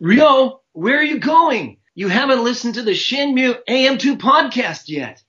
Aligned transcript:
Ryo, 0.00 0.60
where 0.74 0.96
are 0.96 1.02
you 1.02 1.18
going? 1.18 1.78
You 1.96 2.06
haven't 2.06 2.44
listened 2.44 2.74
to 2.74 2.84
the 2.84 2.92
Shenmue 2.92 3.58
AM2 3.68 4.16
podcast 4.16 4.84
yet. 4.86 5.24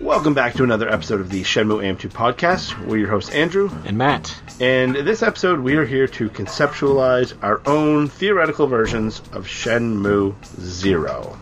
Welcome 0.00 0.34
back 0.34 0.54
to 0.54 0.62
another 0.62 0.88
episode 0.88 1.20
of 1.20 1.30
the 1.30 1.42
Shenmue 1.42 1.82
AM2 1.82 2.12
podcast. 2.12 2.78
We're 2.86 2.98
your 2.98 3.08
hosts, 3.08 3.30
Andrew. 3.30 3.70
And 3.84 3.98
Matt. 3.98 4.40
And 4.62 4.94
this 4.94 5.24
episode, 5.24 5.58
we 5.58 5.74
are 5.74 5.84
here 5.84 6.06
to 6.06 6.30
conceptualize 6.30 7.36
our 7.42 7.60
own 7.66 8.06
theoretical 8.06 8.68
versions 8.68 9.18
of 9.32 9.48
Shenmue 9.48 10.36
Zero. 10.60 11.36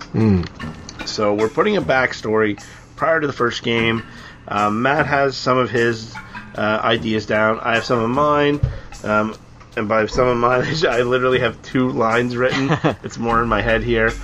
So 1.04 1.34
we're 1.34 1.50
putting 1.50 1.76
a 1.76 1.82
backstory 1.82 2.64
prior 2.96 3.20
to 3.20 3.26
the 3.26 3.34
first 3.34 3.62
game. 3.62 4.04
Um, 4.48 4.80
Matt 4.80 5.04
has 5.04 5.36
some 5.36 5.58
of 5.58 5.68
his 5.68 6.14
uh, 6.54 6.80
ideas 6.82 7.26
down. 7.26 7.60
I 7.60 7.74
have 7.74 7.84
some 7.84 7.98
of 7.98 8.08
mine. 8.08 8.58
Um, 9.04 9.36
and 9.76 9.86
by 9.86 10.06
some 10.06 10.26
of 10.26 10.38
mine, 10.38 10.62
I 10.88 11.02
literally 11.02 11.40
have 11.40 11.60
two 11.60 11.90
lines 11.90 12.38
written. 12.38 12.70
it's 13.02 13.18
more 13.18 13.42
in 13.42 13.50
my 13.50 13.60
head 13.60 13.82
here. 13.82 14.14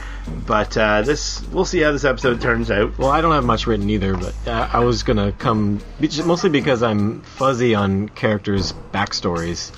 But 0.46 0.76
uh, 0.76 1.02
this, 1.02 1.42
we'll 1.52 1.64
see 1.64 1.80
how 1.80 1.92
this 1.92 2.04
episode 2.04 2.40
turns 2.40 2.70
out. 2.70 2.98
Well, 2.98 3.10
I 3.10 3.20
don't 3.20 3.32
have 3.32 3.44
much 3.44 3.66
written 3.66 3.88
either, 3.90 4.16
but 4.16 4.34
uh, 4.46 4.68
I 4.72 4.80
was 4.80 5.02
gonna 5.02 5.32
come 5.32 5.80
mostly 6.24 6.50
because 6.50 6.82
I'm 6.82 7.20
fuzzy 7.22 7.74
on 7.74 8.08
characters' 8.08 8.72
backstories 8.92 9.70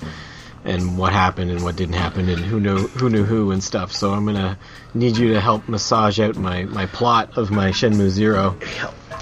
and 0.65 0.97
what 0.97 1.13
happened 1.13 1.51
and 1.51 1.63
what 1.63 1.75
didn't 1.75 1.95
happen 1.95 2.27
and 2.29 2.39
who 2.39 2.59
knew 2.59 2.87
who 2.87 3.09
knew 3.09 3.23
who 3.23 3.51
and 3.51 3.63
stuff. 3.63 3.91
So 3.91 4.11
I'm 4.11 4.25
gonna 4.25 4.57
need 4.93 5.17
you 5.17 5.33
to 5.33 5.39
help 5.39 5.67
massage 5.69 6.19
out 6.19 6.35
my, 6.35 6.63
my 6.63 6.85
plot 6.87 7.37
of 7.37 7.51
my 7.51 7.69
Shenmue 7.69 8.09
Zero. 8.09 8.57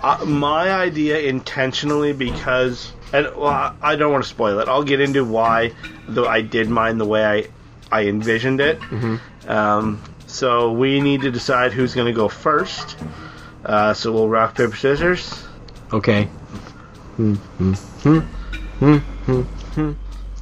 Uh, 0.02 0.24
my 0.26 0.70
idea 0.72 1.20
intentionally 1.20 2.14
because, 2.14 2.92
and 3.12 3.26
well, 3.36 3.48
I- 3.48 3.74
I 3.82 3.96
don't 3.96 4.12
want 4.12 4.24
to 4.24 4.30
spoil 4.30 4.60
it. 4.60 4.68
I'll 4.70 4.84
get 4.84 5.02
into 5.02 5.24
why 5.26 5.74
though 6.08 6.28
I 6.28 6.42
did 6.42 6.70
mine 6.70 6.98
the 6.98 7.06
way 7.06 7.26
I 7.26 7.48
I 7.92 8.06
envisioned 8.08 8.60
it. 8.62 8.78
Hmm. 8.82 9.16
Um, 9.48 10.02
so 10.28 10.72
we 10.72 11.02
need 11.02 11.22
to 11.22 11.32
decide 11.32 11.74
who's 11.74 11.96
going 11.96 12.08
to 12.08 12.14
go 12.14 12.28
first. 12.28 12.98
Uh, 13.66 13.94
so 13.94 14.12
we'll 14.12 14.30
rock 14.30 14.56
paper 14.56 14.76
scissors. 14.76 15.44
Okay. 15.92 16.26
Hmm, 17.16 17.34
hmm, 17.34 17.74
hmm, 17.74 18.20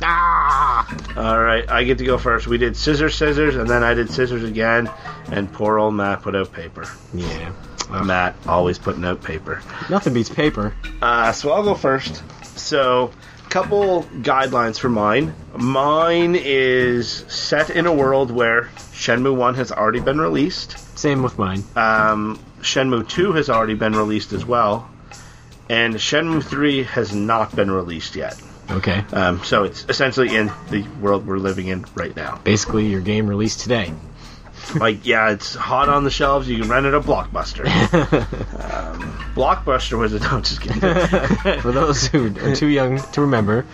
ah! 0.02 0.98
All 1.16 1.40
right, 1.40 1.70
I 1.70 1.86
get 1.86 2.00
to 2.00 2.06
go 2.06 2.18
first. 2.18 2.48
We 2.48 2.58
did 2.58 2.76
scissors, 2.76 3.16
scissors, 3.16 3.56
and 3.56 3.70
then 3.70 3.84
I 3.84 3.94
did 3.94 4.12
scissors 4.12 4.44
again. 4.44 4.90
And 5.32 5.52
poor 5.52 5.80
old 5.80 5.94
Matt 5.94 6.22
put 6.22 6.36
out 6.36 6.52
paper. 6.52 6.86
Yeah. 7.14 7.54
Ugh. 7.92 8.06
Matt 8.06 8.36
always 8.48 8.78
putting 8.78 9.06
out 9.06 9.24
paper. 9.24 9.62
Nothing 9.90 10.14
beats 10.14 10.30
paper. 10.30 10.74
Uh, 11.02 11.32
so 11.32 11.52
I'll 11.52 11.64
go 11.64 11.76
first. 11.76 12.24
So, 12.58 13.12
couple 13.56 14.04
guidelines 14.20 14.78
for 14.78 14.90
mine. 14.90 15.34
Mine 15.56 16.36
is 16.36 17.10
set 17.30 17.70
in 17.70 17.86
a 17.86 17.94
world 17.94 18.30
where 18.30 18.64
Shenmue 18.92 19.34
1 19.34 19.56
has 19.56 19.72
already 19.72 20.02
been 20.02 20.20
released. 20.20 20.78
Same 21.00 21.24
with 21.24 21.40
mine. 21.40 21.64
Um, 21.74 22.38
Shenmue 22.60 23.08
2 23.08 23.32
has 23.32 23.50
already 23.50 23.76
been 23.76 23.94
released 23.94 24.34
as 24.34 24.44
well. 24.44 24.90
And 25.70 25.96
Shenmue 25.96 26.44
3 26.44 26.84
has 26.84 27.16
not 27.16 27.56
been 27.56 27.72
released 27.72 28.18
yet. 28.18 28.36
Okay. 28.70 29.06
Um, 29.14 29.42
so 29.46 29.64
it's 29.64 29.86
essentially 29.88 30.36
in 30.36 30.52
the 30.70 30.86
world 31.00 31.26
we're 31.26 31.38
living 31.38 31.68
in 31.68 31.86
right 31.96 32.14
now. 32.14 32.42
Basically, 32.44 32.88
your 32.88 33.00
game 33.00 33.26
released 33.26 33.62
today. 33.62 33.94
Like, 34.80 35.06
yeah, 35.06 35.30
it's 35.32 35.54
hot 35.56 35.90
on 35.90 36.04
the 36.04 36.10
shelves. 36.10 36.50
You 36.50 36.60
can 36.60 36.70
rent 36.70 36.86
it 36.86 36.94
at 36.94 37.04
Blockbuster. 37.04 37.66
um, 38.74 39.02
Blockbuster 39.36 39.98
was 39.98 40.14
a. 40.14 40.20
No, 40.32 40.42
just 40.42 40.62
kidding. 40.62 40.80
For 41.62 41.72
those 41.72 42.08
who 42.08 42.36
are 42.44 42.56
too 42.56 42.68
young 42.68 42.98
to 43.14 43.22
remember, 43.22 43.66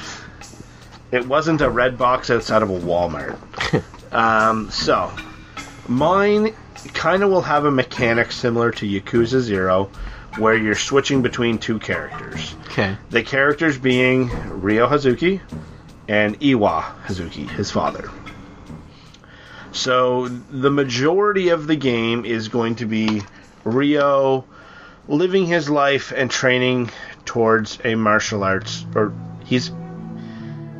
It 1.11 1.25
wasn't 1.27 1.61
a 1.61 1.69
red 1.69 1.97
box 1.97 2.29
outside 2.29 2.61
of 2.61 2.69
a 2.69 2.77
Walmart. 2.79 3.37
um, 4.13 4.69
so, 4.69 5.11
mine 5.87 6.53
kind 6.93 7.23
of 7.23 7.29
will 7.29 7.41
have 7.41 7.65
a 7.65 7.71
mechanic 7.71 8.31
similar 8.31 8.71
to 8.71 8.85
Yakuza 8.87 9.39
Zero, 9.39 9.89
where 10.37 10.55
you're 10.55 10.75
switching 10.75 11.21
between 11.21 11.57
two 11.57 11.79
characters. 11.79 12.53
okay. 12.67 12.97
The 13.09 13.23
characters 13.23 13.77
being 13.77 14.29
Ryo 14.61 14.87
Hazuki 14.87 15.41
and 16.07 16.35
Iwa 16.43 16.93
Hazuki, 17.05 17.49
his 17.49 17.71
father. 17.71 18.09
So, 19.71 20.27
the 20.27 20.69
majority 20.69 21.49
of 21.49 21.65
the 21.65 21.77
game 21.77 22.25
is 22.25 22.49
going 22.49 22.75
to 22.75 22.85
be 22.85 23.21
Ryo 23.63 24.45
living 25.07 25.45
his 25.45 25.69
life 25.69 26.11
and 26.15 26.29
training 26.29 26.89
towards 27.25 27.79
a 27.85 27.95
martial 27.95 28.43
arts, 28.43 28.85
or 28.95 29.13
he's 29.45 29.71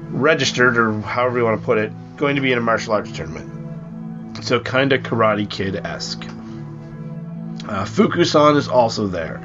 registered, 0.09 0.77
or 0.77 0.99
however 1.01 1.37
you 1.37 1.45
want 1.45 1.59
to 1.59 1.65
put 1.65 1.77
it, 1.77 1.91
going 2.17 2.35
to 2.35 2.41
be 2.41 2.51
in 2.51 2.57
a 2.57 2.61
martial 2.61 2.93
arts 2.93 3.11
tournament. 3.13 4.43
So, 4.43 4.59
kind 4.59 4.91
of 4.91 5.03
Karate 5.03 5.49
Kid 5.49 5.75
esque. 5.75 6.23
Uh, 6.23 7.85
Fukusan 7.85 8.57
is 8.57 8.67
also 8.67 9.07
there. 9.07 9.41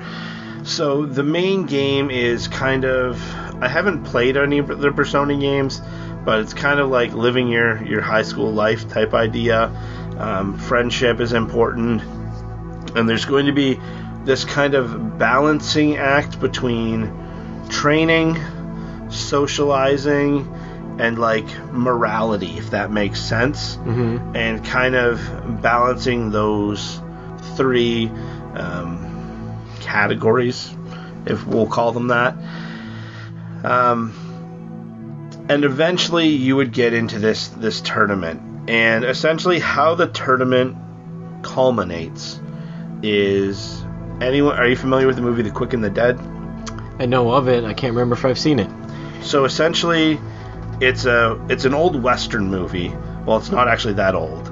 So, 0.65 1.07
the 1.07 1.23
main 1.23 1.67
game 1.67 2.11
is 2.11 2.49
kind 2.49 2.85
of. 2.85 3.23
I 3.63 3.69
haven't 3.69 4.05
played 4.05 4.37
any 4.37 4.59
of 4.59 4.67
the 4.81 4.93
Persona 4.93 5.37
games, 5.37 5.81
but 6.27 6.41
it's 6.41 6.53
kind 6.53 6.81
of 6.81 6.91
like 6.91 7.13
living 7.13 7.47
your, 7.47 7.83
your 7.85 8.03
high 8.03 8.23
school 8.23 8.53
life 8.53 8.89
type 8.89 9.15
idea. 9.15 9.69
Um, 10.19 10.59
friendship 10.59 11.21
is 11.21 11.33
important. 11.33 12.03
And 12.97 13.09
there's 13.09 13.25
going 13.25 13.47
to 13.47 13.53
be 13.53 13.79
this 14.25 14.45
kind 14.45 14.75
of 14.75 15.19
balancing 15.19 15.97
act 15.97 16.41
between 16.41 17.69
training, 17.69 18.37
socializing, 19.09 20.53
and 20.99 21.19
like 21.19 21.47
morality, 21.73 22.59
if 22.59 22.71
that 22.71 22.91
makes 22.91 23.21
sense, 23.21 23.77
hmm 23.77 24.17
and 24.35 24.65
kind 24.65 24.97
of 24.97 25.63
balancing 25.63 26.31
those 26.31 27.01
three 27.57 28.09
um, 28.55 29.63
categories, 29.81 30.75
if 31.25 31.47
we'll 31.47 31.67
call 31.69 31.93
them 31.93 32.09
that. 32.09 32.35
Um, 33.65 34.26
and 35.49 35.65
eventually, 35.65 36.29
you 36.29 36.57
would 36.57 36.73
get 36.73 36.93
into 36.93 37.19
this 37.19 37.49
this 37.49 37.81
tournament, 37.81 38.69
and 38.69 39.05
essentially, 39.05 39.59
how 39.59 39.95
the 39.95 40.09
tournament 40.09 40.77
culminates 41.43 42.41
is 43.03 43.85
anyone. 44.21 44.57
Are 44.57 44.67
you 44.67 44.77
familiar 44.77 45.07
with 45.07 45.17
the 45.17 45.23
movie 45.23 45.43
The 45.43 45.51
Quick 45.51 45.73
and 45.73 45.85
the 45.85 45.91
Dead? 45.91 46.19
I 46.99 47.07
know 47.07 47.31
of 47.33 47.49
it. 47.49 47.65
I 47.65 47.75
can't 47.75 47.93
remember 47.93 48.15
if 48.15 48.25
I've 48.25 48.39
seen 48.39 48.59
it. 48.59 48.71
So 49.23 49.45
essentially, 49.45 50.19
it's 50.81 51.05
a 51.05 51.41
it's 51.49 51.65
an 51.65 51.75
old 51.75 52.03
western 52.03 52.51
movie. 52.51 52.89
Well, 53.25 53.39
it's 53.39 53.51
not 53.51 53.69
actually 53.69 53.95
that 53.95 54.15
old. 54.15 54.49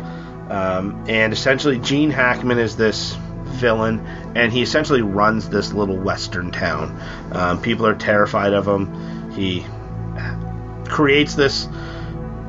Um, 0.50 1.04
and 1.08 1.32
essentially, 1.32 1.78
Gene 1.78 2.10
Hackman 2.10 2.58
is 2.58 2.76
this 2.76 3.16
villain, 3.44 4.00
and 4.34 4.52
he 4.52 4.62
essentially 4.62 5.02
runs 5.02 5.48
this 5.48 5.72
little 5.72 5.96
western 5.96 6.50
town. 6.50 7.00
Um, 7.32 7.62
people 7.62 7.86
are 7.86 7.94
terrified 7.94 8.52
of 8.52 8.66
him. 8.66 9.32
He 9.32 9.64
creates 10.88 11.34
this 11.34 11.66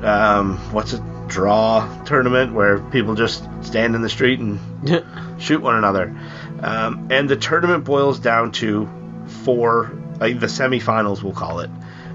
um, 0.03 0.57
what's 0.71 0.93
it 0.93 1.01
draw 1.27 2.03
tournament 2.03 2.53
where 2.53 2.79
people 2.79 3.15
just 3.15 3.43
stand 3.61 3.95
in 3.95 4.01
the 4.01 4.09
street 4.09 4.39
and 4.39 4.59
shoot 5.41 5.61
one 5.61 5.75
another. 5.75 6.15
Um, 6.61 7.07
and 7.11 7.29
the 7.29 7.35
tournament 7.35 7.83
boils 7.83 8.19
down 8.19 8.51
to 8.53 8.89
four, 9.43 9.91
like 10.19 10.39
the 10.39 10.47
semifinals, 10.47 11.23
we'll 11.23 11.33
call 11.33 11.59
it. 11.59 11.69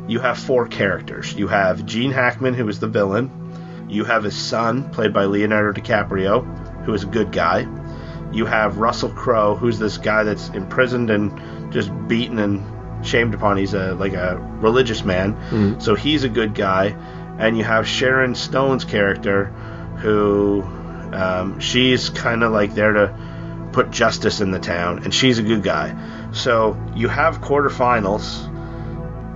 You 0.09 0.21
have 0.21 0.39
four 0.39 0.67
characters. 0.67 1.35
You 1.35 1.49
have 1.49 1.87
Gene 1.87 2.13
Hackman, 2.13 2.55
who 2.55 2.69
is 2.69 2.81
the 2.81 2.89
villain. 2.89 3.87
You 3.89 4.05
have 4.05 4.25
his 4.25 4.37
son, 4.37 4.91
played 4.91 5.13
by 5.13 5.25
Leonardo 5.25 5.81
DiCaprio, 5.81 6.85
who 6.85 6.95
is 6.95 7.03
a 7.03 7.07
good 7.07 7.33
guy. 7.33 7.67
You 8.33 8.47
have 8.47 8.79
Russell 8.79 9.11
Crowe, 9.11 9.57
who's 9.57 9.79
this 9.79 9.99
guy 9.99 10.23
that's 10.23 10.49
imprisoned 10.51 11.11
and 11.11 11.73
just 11.73 11.91
beaten 12.07 12.39
and 12.39 12.65
shamed 13.03 13.35
upon. 13.35 13.57
He's 13.57 13.75
a 13.75 13.95
like 13.95 14.15
a 14.15 14.37
religious 14.61 15.05
man, 15.05 15.81
so 15.81 15.95
he's 15.95 16.25
a 16.25 16.29
good 16.29 16.55
guy. 16.55 16.97
And 17.39 17.57
you 17.57 17.65
have 17.65 17.89
Sharon 17.89 18.35
Stone's 18.35 18.85
character, 18.85 19.47
who 19.99 20.63
um, 21.13 21.59
she's 21.61 22.11
kind 22.11 22.43
of 22.43 22.53
like 22.53 22.75
there 22.75 22.93
to 22.93 23.71
put 23.73 23.91
justice 23.91 24.41
in 24.41 24.51
the 24.51 24.59
town, 24.59 25.05
and 25.05 25.15
she's 25.15 25.39
a 25.39 25.43
good 25.43 25.63
guy. 25.63 25.97
So 26.33 26.77
you 26.95 27.09
have 27.09 27.41
quarterfinals, 27.41 28.49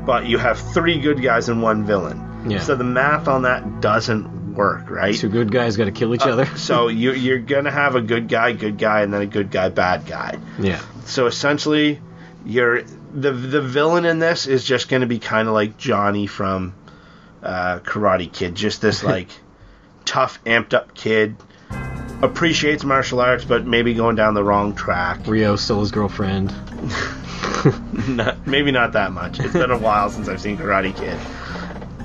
but 0.04 0.26
you 0.26 0.38
have 0.38 0.58
three 0.58 1.00
good 1.00 1.22
guys 1.22 1.48
and 1.48 1.62
one 1.62 1.84
villain. 1.84 2.50
Yeah. 2.50 2.60
So 2.60 2.76
the 2.76 2.84
math 2.84 3.26
on 3.26 3.42
that 3.42 3.80
doesn't 3.80 4.54
work, 4.54 4.90
right? 4.90 5.14
Two 5.14 5.28
good 5.28 5.50
guys 5.50 5.76
got 5.76 5.86
to 5.86 5.92
kill 5.92 6.14
each 6.14 6.22
other. 6.22 6.46
so 6.56 6.88
you, 7.02 7.12
you're 7.12 7.38
gonna 7.38 7.70
have 7.70 7.96
a 7.96 8.02
good 8.02 8.28
guy, 8.28 8.52
good 8.52 8.78
guy, 8.78 9.02
and 9.02 9.12
then 9.12 9.22
a 9.22 9.26
good 9.26 9.50
guy, 9.50 9.68
bad 9.70 10.06
guy. 10.06 10.38
yeah. 10.58 10.80
So 11.06 11.26
essentially, 11.26 12.00
you're 12.44 12.82
the 12.82 13.32
the 13.32 13.60
villain 13.60 14.04
in 14.04 14.18
this 14.18 14.46
is 14.46 14.64
just 14.64 14.88
gonna 14.88 15.06
be 15.06 15.18
kind 15.18 15.48
of 15.48 15.54
like 15.54 15.78
Johnny 15.78 16.26
from 16.26 16.74
uh, 17.42 17.80
Karate 17.80 18.32
Kid. 18.32 18.54
Just 18.54 18.80
this 18.80 19.02
like 19.04 19.28
tough, 20.04 20.42
amped 20.44 20.74
up 20.74 20.94
kid. 20.94 21.36
Appreciates 22.22 22.84
martial 22.84 23.20
arts, 23.20 23.44
but 23.44 23.66
maybe 23.66 23.92
going 23.92 24.16
down 24.16 24.34
the 24.34 24.44
wrong 24.44 24.74
track. 24.74 25.26
Ryo 25.26 25.56
still 25.56 25.80
his 25.80 25.90
girlfriend. 25.90 26.54
not, 28.08 28.46
maybe 28.46 28.70
not 28.70 28.92
that 28.92 29.12
much. 29.12 29.40
It's 29.40 29.52
been 29.52 29.70
a 29.70 29.78
while 29.78 30.08
since 30.10 30.28
I've 30.28 30.40
seen 30.40 30.56
Karate 30.56 30.96
Kid, 30.96 31.18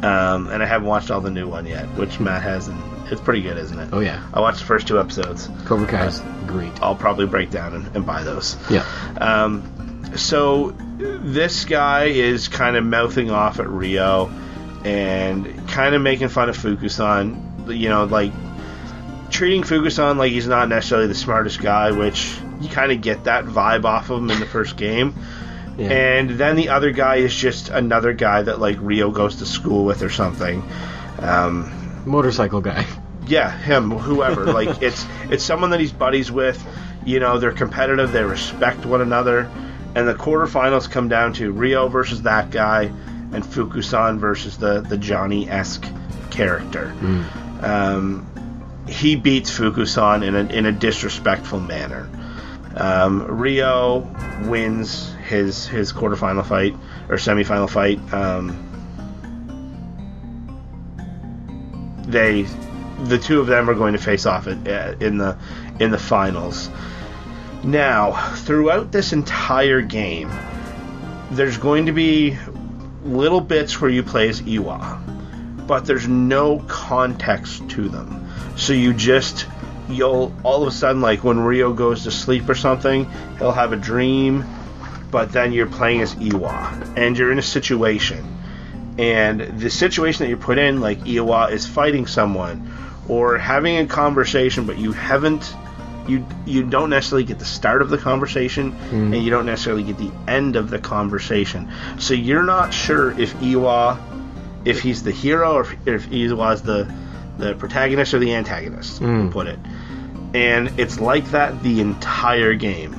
um, 0.03 0.47
and 0.49 0.63
I 0.63 0.65
haven't 0.65 0.87
watched 0.87 1.11
all 1.11 1.21
the 1.21 1.29
new 1.29 1.47
one 1.47 1.65
yet, 1.65 1.85
which 1.95 2.19
Matt 2.19 2.41
has, 2.41 2.67
and 2.67 3.11
it's 3.11 3.21
pretty 3.21 3.41
good, 3.41 3.57
isn't 3.57 3.77
it? 3.77 3.89
Oh 3.93 3.99
yeah, 3.99 4.27
I 4.33 4.41
watched 4.41 4.59
the 4.59 4.65
first 4.65 4.87
two 4.87 4.99
episodes. 4.99 5.49
Cobra 5.65 5.87
Kai's 5.87 6.21
great. 6.47 6.71
I'll 6.81 6.95
probably 6.95 7.27
break 7.27 7.51
down 7.51 7.73
and, 7.73 7.95
and 7.95 8.05
buy 8.05 8.23
those. 8.23 8.57
Yeah. 8.69 8.85
Um, 9.21 9.88
so 10.15 10.71
this 10.97 11.65
guy 11.65 12.05
is 12.05 12.47
kind 12.47 12.75
of 12.75 12.83
mouthing 12.83 13.31
off 13.31 13.59
at 13.59 13.67
Ryo 13.67 14.31
and 14.83 15.67
kind 15.67 15.95
of 15.95 16.01
making 16.01 16.29
fun 16.29 16.49
of 16.49 16.57
Fukusan. 16.57 17.77
You 17.77 17.89
know, 17.89 18.05
like 18.05 18.31
treating 19.29 19.63
Fukusan 19.63 20.17
like 20.17 20.31
he's 20.31 20.47
not 20.47 20.69
necessarily 20.69 21.07
the 21.07 21.15
smartest 21.15 21.61
guy, 21.61 21.91
which 21.91 22.37
you 22.61 22.69
kind 22.69 22.91
of 22.91 23.01
get 23.01 23.25
that 23.25 23.45
vibe 23.45 23.85
off 23.85 24.09
of 24.09 24.19
him 24.19 24.31
in 24.31 24.39
the 24.39 24.45
first 24.45 24.75
game. 24.77 25.13
Yeah. 25.77 25.91
And 25.91 26.31
then 26.31 26.55
the 26.55 26.69
other 26.69 26.91
guy 26.91 27.17
is 27.17 27.33
just 27.33 27.69
another 27.69 28.13
guy 28.13 28.41
that 28.41 28.59
like 28.59 28.77
Ryo 28.79 29.11
goes 29.11 29.37
to 29.37 29.45
school 29.45 29.85
with 29.85 30.01
or 30.01 30.09
something. 30.09 30.63
Um, 31.19 32.03
Motorcycle 32.05 32.61
guy. 32.61 32.85
yeah, 33.27 33.51
him, 33.57 33.91
whoever. 33.91 34.45
like 34.45 34.81
it's 34.81 35.05
it's 35.29 35.43
someone 35.43 35.69
that 35.69 35.79
he's 35.79 35.93
buddies 35.93 36.31
with. 36.31 36.63
You 37.05 37.19
know, 37.19 37.39
they're 37.39 37.53
competitive. 37.53 38.11
They 38.11 38.23
respect 38.23 38.85
one 38.85 39.01
another. 39.01 39.49
And 39.95 40.07
the 40.07 40.13
quarterfinals 40.13 40.89
come 40.89 41.09
down 41.09 41.33
to 41.33 41.51
Ryo 41.51 41.87
versus 41.87 42.21
that 42.23 42.51
guy, 42.51 42.83
and 43.31 43.43
Fukusan 43.43 44.19
versus 44.19 44.57
the 44.57 44.81
the 44.81 44.97
Johnny 44.97 45.49
esque 45.49 45.85
character. 46.29 46.93
Um, 47.61 48.25
he 48.87 49.15
beats 49.15 49.51
Fukusan 49.51 50.23
in 50.25 50.35
a 50.35 50.43
in 50.51 50.65
a 50.65 50.71
disrespectful 50.71 51.59
manner. 51.59 52.09
Um, 52.75 53.23
Ryo 53.23 54.07
wins 54.47 55.13
his 55.27 55.67
his 55.67 55.91
quarterfinal 55.91 56.45
fight 56.45 56.75
or 57.09 57.15
semifinal 57.15 57.69
fight. 57.69 57.99
Um, 58.13 58.65
they 62.07 62.43
the 63.03 63.17
two 63.17 63.39
of 63.39 63.47
them 63.47 63.69
are 63.69 63.73
going 63.73 63.93
to 63.93 63.99
face 63.99 64.25
off 64.25 64.47
in 64.47 64.63
the 65.17 65.37
in 65.79 65.91
the 65.91 65.97
finals. 65.97 66.69
Now, 67.63 68.33
throughout 68.35 68.91
this 68.91 69.13
entire 69.13 69.81
game, 69.81 70.31
there's 71.31 71.57
going 71.57 71.85
to 71.87 71.91
be 71.91 72.37
little 73.03 73.41
bits 73.41 73.79
where 73.79 73.89
you 73.89 74.03
play 74.03 74.29
as 74.29 74.41
Iwa, 74.41 75.01
but 75.67 75.85
there's 75.85 76.07
no 76.07 76.59
context 76.67 77.69
to 77.71 77.89
them. 77.89 78.29
So 78.55 78.73
you 78.73 78.93
just 78.93 79.45
you'll 79.89 80.33
all 80.43 80.61
of 80.61 80.67
a 80.67 80.71
sudden 80.71 81.01
like 81.01 81.23
when 81.23 81.39
Ryo 81.39 81.73
goes 81.73 82.03
to 82.03 82.11
sleep 82.11 82.47
or 82.49 82.55
something, 82.55 83.09
he'll 83.37 83.51
have 83.51 83.73
a 83.73 83.77
dream, 83.77 84.45
but 85.11 85.31
then 85.31 85.51
you're 85.51 85.67
playing 85.67 86.01
as 86.01 86.15
Iwa 86.15 86.93
and 86.95 87.17
you're 87.17 87.31
in 87.31 87.39
a 87.39 87.43
situation 87.43 88.39
and 88.99 89.61
the 89.61 89.69
situation 89.69 90.25
that 90.25 90.29
you're 90.29 90.37
put 90.37 90.57
in, 90.57 90.81
like 90.81 91.07
Iwa 91.07 91.45
is 91.51 91.65
fighting 91.65 92.05
someone 92.05 92.69
or 93.07 93.37
having 93.37 93.77
a 93.77 93.85
conversation, 93.85 94.65
but 94.65 94.77
you 94.77 94.91
haven't, 94.91 95.55
you 96.09 96.25
you 96.45 96.63
don't 96.63 96.89
necessarily 96.89 97.23
get 97.23 97.39
the 97.39 97.45
start 97.45 97.81
of 97.81 97.89
the 97.89 97.97
conversation, 97.97 98.71
hmm. 98.71 99.13
and 99.13 99.23
you 99.23 99.29
don't 99.29 99.45
necessarily 99.45 99.83
get 99.83 99.97
the 99.97 100.11
end 100.27 100.55
of 100.55 100.69
the 100.69 100.79
conversation. 100.79 101.71
So 101.99 102.13
you're 102.13 102.43
not 102.43 102.73
sure 102.73 103.17
if 103.19 103.35
Iwa, 103.41 103.99
if 104.65 104.81
he's 104.81 105.03
the 105.03 105.11
hero 105.11 105.53
or 105.53 105.61
if, 105.61 105.87
if 105.87 106.11
Iwa 106.11 106.53
is 106.53 106.61
the 106.61 106.93
the 107.37 107.55
protagonist 107.55 108.13
or 108.13 108.19
the 108.19 108.35
antagonist. 108.35 108.99
we'll 109.01 109.09
hmm. 109.09 109.29
Put 109.29 109.47
it, 109.47 109.59
and 110.33 110.79
it's 110.79 110.99
like 110.99 111.31
that 111.31 111.63
the 111.63 111.81
entire 111.81 112.53
game 112.53 112.93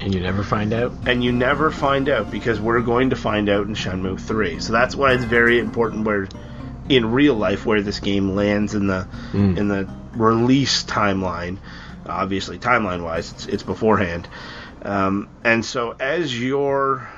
And 0.00 0.14
you 0.14 0.20
never 0.20 0.42
find 0.42 0.72
out. 0.72 0.92
and 1.06 1.22
you 1.22 1.32
never 1.32 1.70
find 1.70 2.08
out 2.08 2.30
because 2.30 2.60
we're 2.60 2.80
going 2.80 3.10
to 3.10 3.16
find 3.16 3.48
out 3.48 3.66
in 3.66 3.74
Shenmue 3.74 4.20
3. 4.20 4.60
So 4.60 4.72
that's 4.72 4.94
why 4.94 5.12
it's 5.12 5.24
very 5.24 5.58
important 5.58 6.04
where 6.04 6.28
in 6.88 7.12
real 7.12 7.34
life 7.34 7.64
where 7.64 7.82
this 7.82 8.00
game 8.00 8.34
lands 8.34 8.74
in 8.74 8.86
the 8.86 9.02
hmm. 9.32 9.56
in 9.56 9.68
the 9.68 9.88
release 10.14 10.84
timeline. 10.84 11.58
Obviously, 12.06 12.58
timeline 12.58 13.02
wise, 13.02 13.32
it's, 13.32 13.46
it's 13.46 13.62
beforehand. 13.62 14.28
Um, 14.82 15.28
and 15.42 15.64
so 15.64 15.92
as 15.92 16.38
you're 16.38 17.08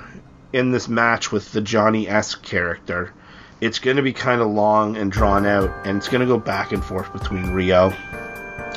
in 0.52 0.70
this 0.70 0.88
match 0.88 1.32
with 1.32 1.52
the 1.52 1.60
Johnny 1.60 2.08
S 2.08 2.34
character, 2.34 3.12
it's 3.60 3.78
going 3.78 3.96
to 3.96 4.02
be 4.02 4.12
kind 4.12 4.40
of 4.40 4.48
long 4.48 4.96
and 4.96 5.10
drawn 5.10 5.46
out, 5.46 5.86
and 5.86 5.96
it's 5.96 6.08
going 6.08 6.20
to 6.20 6.26
go 6.26 6.38
back 6.38 6.72
and 6.72 6.84
forth 6.84 7.12
between 7.12 7.50
Ryo 7.50 7.90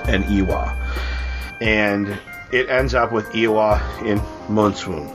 and 0.07 0.25
Iwa 0.25 0.75
and 1.61 2.17
it 2.51 2.69
ends 2.69 2.94
up 2.94 3.11
with 3.11 3.35
Iwa 3.35 3.81
in 4.03 4.21
Moon 4.47 4.73
Swoon. 4.73 5.07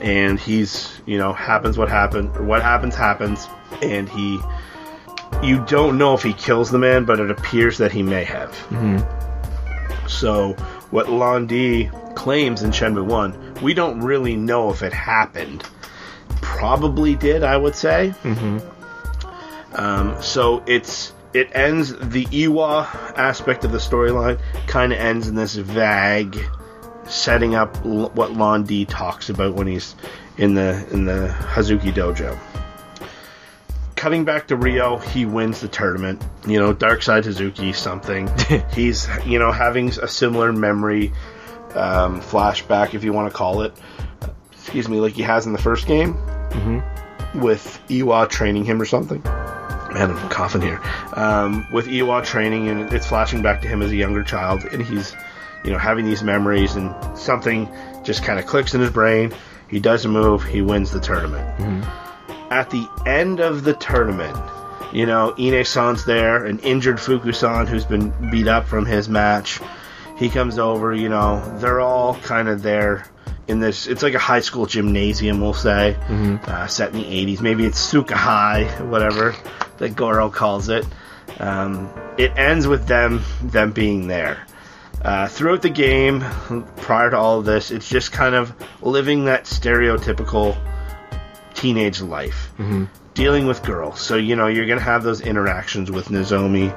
And 0.00 0.38
he's, 0.38 1.00
you 1.06 1.18
know, 1.18 1.32
happens 1.32 1.76
what 1.76 1.88
happened, 1.88 2.46
what 2.46 2.62
happens 2.62 2.94
happens, 2.94 3.48
and 3.82 4.08
he, 4.08 4.38
you 5.42 5.64
don't 5.66 5.98
know 5.98 6.14
if 6.14 6.22
he 6.22 6.32
kills 6.34 6.70
the 6.70 6.78
man, 6.78 7.04
but 7.04 7.18
it 7.18 7.30
appears 7.30 7.78
that 7.78 7.90
he 7.90 8.02
may 8.02 8.24
have. 8.24 8.56
So, 10.08 10.52
what 10.90 11.08
Lon 11.08 11.18
Lan 11.18 11.46
Di 11.46 11.90
claims 12.14 12.62
in 12.62 12.70
Shenmue 12.70 13.04
1, 13.06 13.54
we 13.62 13.74
don't 13.74 14.00
really 14.00 14.34
know 14.36 14.70
if 14.70 14.82
it 14.82 14.92
happened. 14.92 15.62
Probably 16.42 17.14
did, 17.14 17.44
I 17.44 17.56
would 17.56 17.76
say. 17.76 18.14
Um, 19.74 20.20
so 20.22 20.62
it's 20.66 21.12
it 21.34 21.50
ends 21.54 21.94
the 21.94 22.26
Iwa 22.32 22.88
aspect 23.16 23.64
of 23.64 23.72
the 23.72 23.78
storyline 23.78 24.40
kind 24.66 24.92
of 24.92 24.98
ends 24.98 25.28
in 25.28 25.34
this 25.34 25.54
vague 25.56 26.38
setting 27.06 27.54
up 27.54 27.76
l- 27.84 28.10
what 28.14 28.32
Lan 28.32 28.64
Di 28.64 28.86
talks 28.86 29.28
about 29.28 29.54
when 29.54 29.66
he's 29.66 29.94
in 30.38 30.54
the 30.54 30.86
in 30.90 31.04
the 31.04 31.28
Hazuki 31.52 31.92
dojo. 31.92 32.36
Cutting 33.98 34.24
back 34.24 34.46
to 34.46 34.56
Ryo, 34.56 34.98
he 34.98 35.26
wins 35.26 35.60
the 35.60 35.66
tournament. 35.66 36.24
You 36.46 36.60
know, 36.60 36.72
Dark 36.72 37.02
Side 37.02 37.24
Hazuki 37.24 37.74
something. 37.74 38.30
he's 38.72 39.08
you 39.26 39.40
know 39.40 39.50
having 39.50 39.88
a 39.88 40.06
similar 40.06 40.52
memory 40.52 41.12
um, 41.74 42.20
flashback, 42.20 42.94
if 42.94 43.02
you 43.02 43.12
want 43.12 43.28
to 43.28 43.36
call 43.36 43.62
it. 43.62 43.76
Excuse 44.52 44.88
me, 44.88 45.00
like 45.00 45.14
he 45.14 45.22
has 45.22 45.46
in 45.46 45.52
the 45.52 45.58
first 45.58 45.88
game 45.88 46.16
with 47.34 47.80
Iwa 47.90 48.28
training 48.28 48.64
him 48.64 48.80
or 48.80 48.84
something. 48.84 49.20
Man, 49.22 50.12
I'm 50.12 50.28
coughing 50.28 50.62
here. 50.62 50.80
Um, 51.14 51.66
with 51.72 51.88
Iwa 51.88 52.22
training, 52.22 52.68
and 52.68 52.92
it's 52.92 53.08
flashing 53.08 53.42
back 53.42 53.62
to 53.62 53.68
him 53.68 53.82
as 53.82 53.90
a 53.90 53.96
younger 53.96 54.22
child, 54.22 54.64
and 54.66 54.80
he's, 54.80 55.12
you 55.64 55.72
know, 55.72 55.78
having 55.78 56.04
these 56.04 56.22
memories, 56.22 56.76
and 56.76 56.94
something 57.18 57.68
just 58.04 58.22
kind 58.22 58.38
of 58.38 58.46
clicks 58.46 58.74
in 58.74 58.80
his 58.80 58.90
brain. 58.90 59.34
He 59.68 59.80
does 59.80 60.04
a 60.04 60.08
move, 60.08 60.44
he 60.44 60.62
wins 60.62 60.92
the 60.92 61.00
tournament. 61.00 61.88
At 62.50 62.70
the 62.70 62.88
end 63.06 63.40
of 63.40 63.64
the 63.64 63.74
tournament, 63.74 64.36
you 64.92 65.04
know, 65.06 65.34
Ine-san's 65.38 66.04
there, 66.04 66.44
an 66.46 66.58
injured 66.60 66.96
Fukusan 66.96 67.68
who's 67.68 67.84
been 67.84 68.10
beat 68.30 68.48
up 68.48 68.66
from 68.66 68.86
his 68.86 69.08
match. 69.08 69.60
He 70.16 70.28
comes 70.30 70.58
over, 70.58 70.94
you 70.94 71.08
know, 71.08 71.58
they're 71.58 71.80
all 71.80 72.14
kind 72.16 72.48
of 72.48 72.62
there 72.62 73.04
in 73.46 73.60
this. 73.60 73.86
It's 73.86 74.02
like 74.02 74.14
a 74.14 74.18
high 74.18 74.40
school 74.40 74.66
gymnasium, 74.66 75.40
we'll 75.40 75.54
say, 75.54 75.96
uh, 76.46 76.66
set 76.66 76.92
in 76.92 76.98
the 77.00 77.04
80s. 77.04 77.40
Maybe 77.40 77.64
it's 77.64 77.78
Suka 77.78 78.16
High, 78.16 78.64
whatever 78.84 79.34
that 79.78 79.94
Goro 79.94 80.30
calls 80.30 80.68
it. 80.68 80.86
Um, 81.38 81.90
it 82.16 82.32
ends 82.36 82.66
with 82.66 82.86
them 82.88 83.22
them 83.42 83.72
being 83.72 84.08
there. 84.08 84.44
Uh, 85.02 85.28
throughout 85.28 85.62
the 85.62 85.70
game, 85.70 86.24
prior 86.78 87.10
to 87.10 87.16
all 87.16 87.38
of 87.38 87.44
this, 87.44 87.70
it's 87.70 87.88
just 87.88 88.10
kind 88.10 88.34
of 88.34 88.52
living 88.82 89.26
that 89.26 89.44
stereotypical 89.44 90.56
teenage 91.58 92.00
life, 92.00 92.50
dealing 93.14 93.46
with 93.46 93.62
girls. 93.62 94.00
So 94.00 94.16
you 94.16 94.36
know 94.36 94.46
you're 94.46 94.66
gonna 94.66 94.80
have 94.80 95.02
those 95.02 95.20
interactions 95.20 95.90
with 95.90 96.08
Nozomi, 96.08 96.70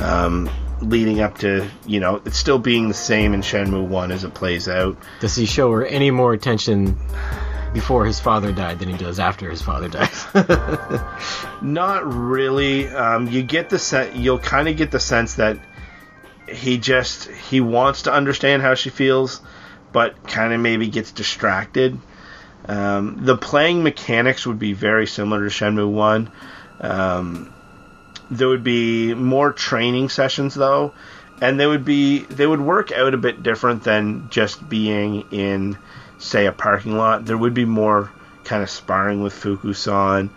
um, 0.00 0.48
leading 0.80 1.20
up 1.20 1.38
to 1.38 1.66
you 1.86 2.00
know 2.00 2.20
it's 2.24 2.36
still 2.36 2.58
being 2.58 2.88
the 2.88 2.94
same 2.94 3.32
in 3.34 3.40
Shenmue 3.40 3.86
One 3.88 4.12
as 4.12 4.24
it 4.24 4.34
plays 4.34 4.68
out. 4.68 4.96
Does 5.20 5.34
he 5.34 5.46
show 5.46 5.72
her 5.72 5.84
any 5.84 6.10
more 6.10 6.32
attention 6.32 6.96
before 7.72 8.04
his 8.06 8.18
father 8.20 8.52
died 8.52 8.78
than 8.78 8.88
he 8.88 8.96
does 8.96 9.18
after 9.18 9.50
his 9.50 9.62
father 9.62 9.88
dies? 9.88 10.26
Not 11.62 12.12
really. 12.12 12.88
Um, 12.88 13.28
you 13.28 13.42
get 13.42 13.70
the 13.70 13.78
sen- 13.78 14.20
you'll 14.20 14.38
kind 14.38 14.68
of 14.68 14.76
get 14.76 14.90
the 14.90 15.00
sense 15.00 15.34
that 15.34 15.58
he 16.48 16.78
just 16.78 17.28
he 17.28 17.60
wants 17.60 18.02
to 18.02 18.12
understand 18.12 18.62
how 18.62 18.74
she 18.74 18.90
feels, 18.90 19.40
but 19.92 20.26
kind 20.28 20.52
of 20.52 20.60
maybe 20.60 20.88
gets 20.88 21.12
distracted. 21.12 21.98
Um, 22.68 23.24
the 23.24 23.36
playing 23.36 23.82
mechanics 23.82 24.46
would 24.46 24.58
be 24.58 24.74
very 24.74 25.06
similar 25.06 25.48
to 25.48 25.54
Shenmue 25.54 25.90
One. 25.90 26.30
Um, 26.80 27.52
there 28.30 28.48
would 28.48 28.64
be 28.64 29.14
more 29.14 29.52
training 29.52 30.10
sessions 30.10 30.54
though, 30.54 30.92
and 31.40 31.58
they 31.58 31.66
would 31.66 31.84
be 31.84 32.20
they 32.20 32.46
would 32.46 32.60
work 32.60 32.92
out 32.92 33.14
a 33.14 33.18
bit 33.18 33.42
different 33.42 33.84
than 33.84 34.28
just 34.28 34.68
being 34.68 35.24
in 35.30 35.78
say 36.18 36.46
a 36.46 36.52
parking 36.52 36.96
lot. 36.96 37.24
There 37.24 37.38
would 37.38 37.54
be 37.54 37.64
more 37.64 38.10
kind 38.44 38.62
of 38.62 38.68
sparring 38.68 39.22
with 39.22 39.32
Fukusan. 39.34 40.28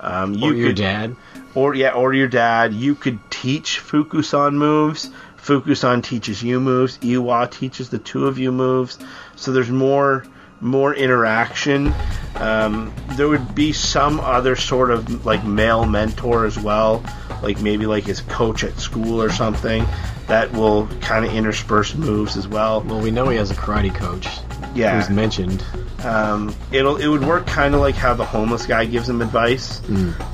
Um, 0.00 0.34
you 0.34 0.50
or 0.50 0.54
your 0.54 0.68
could, 0.68 0.76
dad? 0.76 1.16
or 1.54 1.74
yeah, 1.74 1.90
or 1.90 2.14
your 2.14 2.28
dad. 2.28 2.72
You 2.72 2.94
could 2.94 3.18
teach 3.30 3.80
Fukusan 3.80 4.54
moves. 4.54 5.10
Fukusan 5.42 6.04
teaches 6.04 6.42
you 6.42 6.60
moves. 6.60 6.98
Iwa 7.02 7.48
teaches 7.50 7.88
the 7.88 7.98
two 7.98 8.26
of 8.26 8.38
you 8.38 8.52
moves. 8.52 8.98
So 9.34 9.52
there's 9.52 9.70
more 9.70 10.24
more 10.62 10.94
interaction. 10.94 11.92
Um, 12.36 12.94
there 13.10 13.28
would 13.28 13.54
be 13.54 13.72
some 13.72 14.20
other 14.20 14.56
sort 14.56 14.90
of 14.90 15.26
like 15.26 15.44
male 15.44 15.84
mentor 15.84 16.46
as 16.46 16.58
well, 16.58 17.04
like 17.42 17.60
maybe 17.60 17.86
like 17.86 18.04
his 18.04 18.20
coach 18.22 18.64
at 18.64 18.78
school 18.78 19.20
or 19.22 19.30
something 19.30 19.84
that 20.28 20.50
will 20.52 20.86
kind 21.00 21.26
of 21.26 21.34
intersperse 21.34 21.94
moves 21.94 22.36
as 22.36 22.48
well. 22.48 22.80
Well, 22.82 23.00
we 23.00 23.10
know 23.10 23.28
he 23.28 23.36
has 23.36 23.50
a 23.50 23.54
karate 23.54 23.94
coach. 23.94 24.26
Yeah. 24.74 24.96
Who's 24.98 25.10
mentioned. 25.10 25.62
Um, 26.04 26.54
it'll 26.72 26.96
it 26.96 27.06
would 27.06 27.24
work 27.26 27.46
kind 27.46 27.74
of 27.74 27.80
like 27.80 27.94
how 27.94 28.14
the 28.14 28.24
homeless 28.24 28.64
guy 28.64 28.86
gives 28.86 29.08
him 29.08 29.20
advice. 29.20 29.82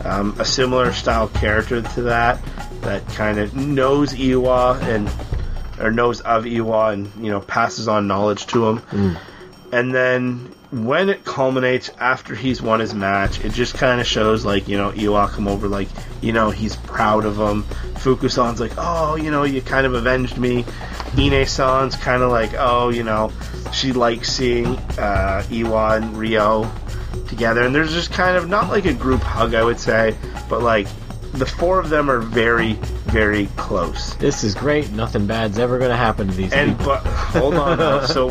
Um, 0.04 0.34
a 0.38 0.44
similar 0.44 0.92
style 0.92 1.28
character 1.28 1.82
to 1.82 2.02
that 2.02 2.38
that 2.82 3.06
kind 3.08 3.38
of 3.38 3.56
knows 3.56 4.14
Iwa 4.14 4.78
and 4.82 5.10
or 5.80 5.90
knows 5.90 6.20
of 6.20 6.46
Iwa 6.46 6.90
and 6.90 7.10
you 7.16 7.30
know 7.30 7.40
passes 7.40 7.88
on 7.88 8.06
knowledge 8.06 8.46
to 8.48 8.68
him. 8.68 9.16
And 9.72 9.94
then 9.94 10.54
when 10.70 11.08
it 11.08 11.24
culminates 11.24 11.90
after 11.98 12.34
he's 12.34 12.60
won 12.62 12.80
his 12.80 12.94
match, 12.94 13.44
it 13.44 13.52
just 13.52 13.74
kind 13.74 14.00
of 14.00 14.06
shows 14.06 14.44
like 14.44 14.66
you 14.68 14.76
know 14.78 14.90
Iwa 14.90 15.28
come 15.28 15.46
over 15.48 15.68
like 15.68 15.88
you 16.22 16.32
know 16.32 16.50
he's 16.50 16.76
proud 16.76 17.24
of 17.24 17.36
him. 17.38 17.64
Fukusan's 18.00 18.60
like 18.60 18.72
oh 18.78 19.16
you 19.16 19.30
know 19.30 19.44
you 19.44 19.60
kind 19.62 19.86
of 19.86 19.94
avenged 19.94 20.38
me. 20.38 20.64
Ine-san's 21.16 21.96
kind 21.96 22.22
of 22.22 22.30
like 22.30 22.50
oh 22.56 22.90
you 22.90 23.02
know 23.02 23.32
she 23.72 23.92
likes 23.92 24.32
seeing 24.32 24.66
uh, 24.98 25.44
Iwa 25.50 25.96
and 25.96 26.16
Ryo 26.16 26.70
together, 27.28 27.62
and 27.62 27.74
there's 27.74 27.92
just 27.92 28.12
kind 28.12 28.36
of 28.36 28.48
not 28.48 28.68
like 28.70 28.86
a 28.86 28.94
group 28.94 29.20
hug 29.20 29.54
I 29.54 29.62
would 29.62 29.78
say, 29.80 30.16
but 30.48 30.62
like 30.62 30.86
the 31.32 31.44
four 31.46 31.78
of 31.78 31.90
them 31.90 32.10
are 32.10 32.20
very 32.20 32.74
very 33.08 33.46
close. 33.56 34.14
This 34.14 34.44
is 34.44 34.54
great. 34.54 34.90
Nothing 34.92 35.26
bad's 35.26 35.58
ever 35.58 35.78
going 35.78 35.90
to 35.90 35.96
happen 35.96 36.28
to 36.28 36.34
these 36.34 36.52
And 36.52 36.76
people. 36.78 36.94
but 36.94 37.06
hold 37.06 37.54
on, 37.54 38.06
so 38.06 38.30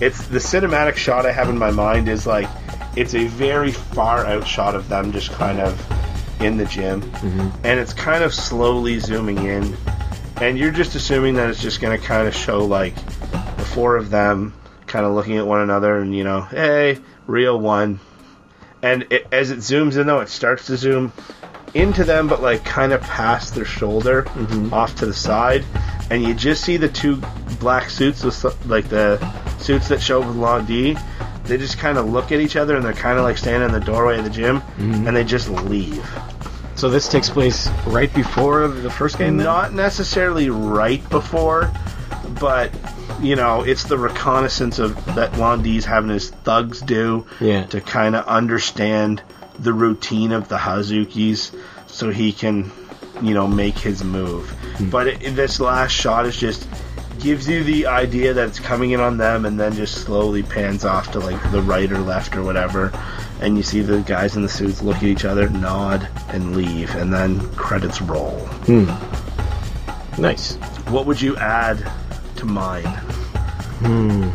it's 0.00 0.26
the 0.28 0.38
cinematic 0.38 0.96
shot 0.96 1.26
I 1.26 1.32
have 1.32 1.48
in 1.48 1.58
my 1.58 1.70
mind 1.70 2.08
is 2.08 2.26
like 2.26 2.48
it's 2.96 3.14
a 3.14 3.26
very 3.26 3.72
far 3.72 4.26
out 4.26 4.46
shot 4.46 4.74
of 4.74 4.88
them 4.88 5.12
just 5.12 5.30
kind 5.32 5.60
of 5.60 5.78
in 6.42 6.56
the 6.56 6.64
gym, 6.64 7.02
mm-hmm. 7.02 7.48
and 7.64 7.78
it's 7.78 7.92
kind 7.92 8.24
of 8.24 8.32
slowly 8.32 8.98
zooming 8.98 9.38
in, 9.38 9.76
and 10.40 10.58
you're 10.58 10.70
just 10.70 10.94
assuming 10.94 11.34
that 11.34 11.50
it's 11.50 11.60
just 11.60 11.80
going 11.80 11.98
to 11.98 12.04
kind 12.04 12.26
of 12.26 12.34
show 12.34 12.64
like 12.64 12.94
the 13.56 13.64
four 13.74 13.96
of 13.96 14.10
them 14.10 14.54
kind 14.86 15.04
of 15.04 15.12
looking 15.12 15.36
at 15.36 15.46
one 15.46 15.60
another, 15.60 15.98
and 15.98 16.16
you 16.16 16.24
know, 16.24 16.40
hey, 16.40 16.98
real 17.26 17.60
one. 17.60 18.00
and 18.82 19.06
it, 19.10 19.26
as 19.30 19.50
it 19.50 19.58
zooms 19.58 19.98
in 20.00 20.06
though, 20.06 20.20
it 20.20 20.28
starts 20.28 20.66
to 20.66 20.76
zoom 20.76 21.12
into 21.74 22.04
them, 22.04 22.26
but 22.26 22.40
like 22.42 22.64
kind 22.64 22.92
of 22.92 23.00
past 23.02 23.54
their 23.54 23.64
shoulder, 23.64 24.22
mm-hmm. 24.22 24.72
off 24.72 24.96
to 24.96 25.06
the 25.06 25.14
side, 25.14 25.64
and 26.10 26.22
you 26.22 26.34
just 26.34 26.64
see 26.64 26.76
the 26.76 26.88
two 26.88 27.22
black 27.60 27.90
suits 27.90 28.24
with 28.24 28.66
like 28.66 28.88
the 28.88 29.18
suits 29.60 29.88
that 29.88 30.02
show 30.02 30.20
with 30.20 30.36
Lan 30.36 30.66
Di. 30.66 30.96
They 31.44 31.56
just 31.56 31.78
kind 31.78 31.98
of 31.98 32.08
look 32.08 32.32
at 32.32 32.40
each 32.40 32.56
other, 32.56 32.76
and 32.76 32.84
they're 32.84 32.92
kind 32.92 33.18
of 33.18 33.24
like 33.24 33.38
standing 33.38 33.68
in 33.68 33.72
the 33.72 33.84
doorway 33.84 34.18
of 34.18 34.24
the 34.24 34.30
gym, 34.30 34.60
mm-hmm. 34.60 35.06
and 35.06 35.16
they 35.16 35.24
just 35.24 35.48
leave. 35.48 36.08
So 36.76 36.88
this 36.88 37.08
takes 37.08 37.28
place 37.28 37.68
right 37.86 38.12
before 38.14 38.68
the 38.68 38.90
first 38.90 39.18
game. 39.18 39.36
Then? 39.36 39.44
Not 39.44 39.74
necessarily 39.74 40.48
right 40.48 41.06
before, 41.10 41.70
but 42.40 42.72
you 43.20 43.36
know, 43.36 43.62
it's 43.62 43.84
the 43.84 43.98
reconnaissance 43.98 44.78
of 44.78 45.02
that 45.14 45.36
Lan 45.36 45.62
Di's 45.62 45.84
having 45.84 46.10
his 46.10 46.30
thugs 46.30 46.80
do 46.80 47.26
Yeah. 47.38 47.64
to 47.66 47.80
kind 47.80 48.16
of 48.16 48.24
understand 48.26 49.22
the 49.58 49.72
routine 49.74 50.32
of 50.32 50.48
the 50.48 50.56
Hazukis, 50.56 51.54
so 51.86 52.10
he 52.10 52.32
can, 52.32 52.70
you 53.20 53.34
know, 53.34 53.46
make 53.46 53.76
his 53.76 54.02
move. 54.02 54.48
Hmm. 54.78 54.88
But 54.88 55.08
it, 55.08 55.36
this 55.36 55.60
last 55.60 55.92
shot 55.92 56.24
is 56.24 56.36
just 56.36 56.66
gives 57.20 57.48
you 57.48 57.62
the 57.62 57.86
idea 57.86 58.32
that 58.34 58.48
it's 58.48 58.58
coming 58.58 58.92
in 58.92 59.00
on 59.00 59.16
them, 59.16 59.44
and 59.44 59.58
then 59.58 59.74
just 59.74 60.02
slowly 60.02 60.42
pans 60.42 60.84
off 60.84 61.12
to 61.12 61.20
like 61.20 61.40
the 61.52 61.62
right 61.62 61.90
or 61.90 61.98
left 61.98 62.36
or 62.36 62.42
whatever, 62.42 62.92
and 63.40 63.56
you 63.56 63.62
see 63.62 63.80
the 63.80 64.00
guys 64.02 64.36
in 64.36 64.42
the 64.42 64.48
suits 64.48 64.82
look 64.82 64.96
at 64.96 65.04
each 65.04 65.24
other, 65.24 65.48
nod, 65.48 66.08
and 66.28 66.56
leave, 66.56 66.94
and 66.96 67.12
then 67.12 67.40
credits 67.54 68.00
roll. 68.00 68.48
Nice. 70.18 70.56
What 70.88 71.06
would 71.06 71.20
you 71.20 71.36
add 71.36 71.90
to 72.36 72.44
mine? 72.44 72.84
Hmm. 73.82 74.30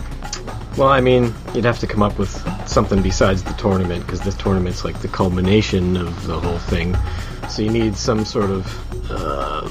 Well, 0.77 0.89
I 0.89 0.99
mean, 0.99 1.33
you'd 1.53 1.65
have 1.65 1.79
to 1.79 1.87
come 1.87 2.01
up 2.01 2.17
with 2.17 2.31
something 2.67 3.01
besides 3.01 3.43
the 3.43 3.53
tournament 3.53 4.05
because 4.05 4.21
this 4.21 4.35
tournament's 4.35 4.83
like 4.83 4.99
the 5.01 5.07
culmination 5.07 5.95
of 5.95 6.27
the 6.27 6.39
whole 6.39 6.57
thing. 6.57 6.97
So 7.49 7.61
you 7.61 7.69
need 7.69 7.95
some 7.95 8.25
sort 8.25 8.49
of 8.49 9.11
uh, 9.11 9.69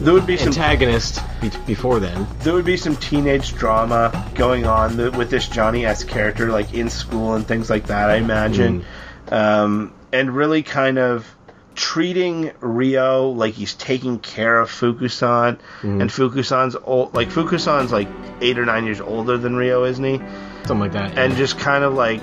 There 0.00 0.12
would 0.14 0.26
be 0.26 0.36
some 0.36 0.48
antagonist 0.48 1.20
be- 1.40 1.50
before 1.66 2.00
then. 2.00 2.26
there 2.40 2.54
would 2.54 2.64
be 2.64 2.76
some 2.76 2.96
teenage 2.96 3.54
drama 3.54 4.30
going 4.34 4.66
on 4.66 4.96
th- 4.96 5.12
with 5.14 5.30
this 5.30 5.46
Johnny 5.48 5.84
S 5.86 6.04
character, 6.04 6.50
like 6.50 6.74
in 6.74 6.90
school 6.90 7.34
and 7.34 7.46
things 7.46 7.70
like 7.70 7.86
that. 7.86 8.10
I 8.10 8.16
imagine, 8.16 8.84
um, 9.30 9.92
and 10.12 10.34
really 10.34 10.62
kind 10.62 10.98
of 10.98 11.26
treating 11.74 12.50
Ryo 12.60 13.30
like 13.30 13.54
he's 13.54 13.74
taking 13.74 14.18
care 14.18 14.58
of 14.60 14.70
Fukusan, 14.70 15.58
and 15.82 16.10
Fukusan's 16.10 16.76
old, 16.84 17.14
like 17.14 17.28
Fukusan's 17.30 17.92
like 17.92 18.08
eight 18.40 18.58
or 18.58 18.64
nine 18.66 18.84
years 18.84 19.00
older 19.00 19.38
than 19.38 19.56
Ryo, 19.56 19.84
isn't 19.84 20.04
he? 20.04 20.18
Something 20.66 20.78
like 20.78 20.92
that. 20.92 21.18
and 21.18 21.34
just 21.36 21.58
kind 21.58 21.82
of 21.82 21.94
like 21.94 22.20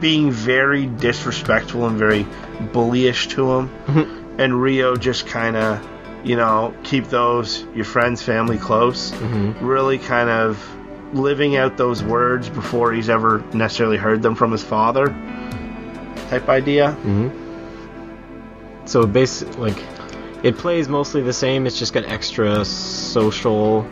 being 0.00 0.30
very 0.30 0.86
disrespectful 0.86 1.86
and 1.86 1.96
very 1.98 2.24
bullyish 2.72 3.30
to 3.30 3.52
him. 3.52 4.34
and 4.38 4.60
Ryo 4.60 4.96
just 4.96 5.26
kind 5.26 5.56
of, 5.56 5.86
you 6.24 6.36
know, 6.36 6.74
keep 6.82 7.06
those 7.06 7.64
your 7.74 7.84
friends, 7.84 8.22
family 8.22 8.58
close. 8.58 9.12
Really 9.60 9.98
kind 9.98 10.28
of 10.30 10.62
living 11.14 11.56
out 11.56 11.76
those 11.76 12.02
words 12.02 12.48
before 12.50 12.92
he's 12.92 13.08
ever 13.08 13.42
necessarily 13.54 13.96
heard 13.96 14.22
them 14.22 14.34
from 14.34 14.52
his 14.52 14.62
father. 14.62 15.06
Type 16.28 16.48
idea. 16.48 16.94
so 18.84 19.06
base 19.06 19.42
like 19.56 19.82
it 20.42 20.56
plays 20.56 20.88
mostly 20.88 21.22
the 21.22 21.32
same. 21.32 21.66
It's 21.66 21.78
just 21.78 21.92
got 21.92 22.04
extra 22.04 22.64
social. 22.64 23.88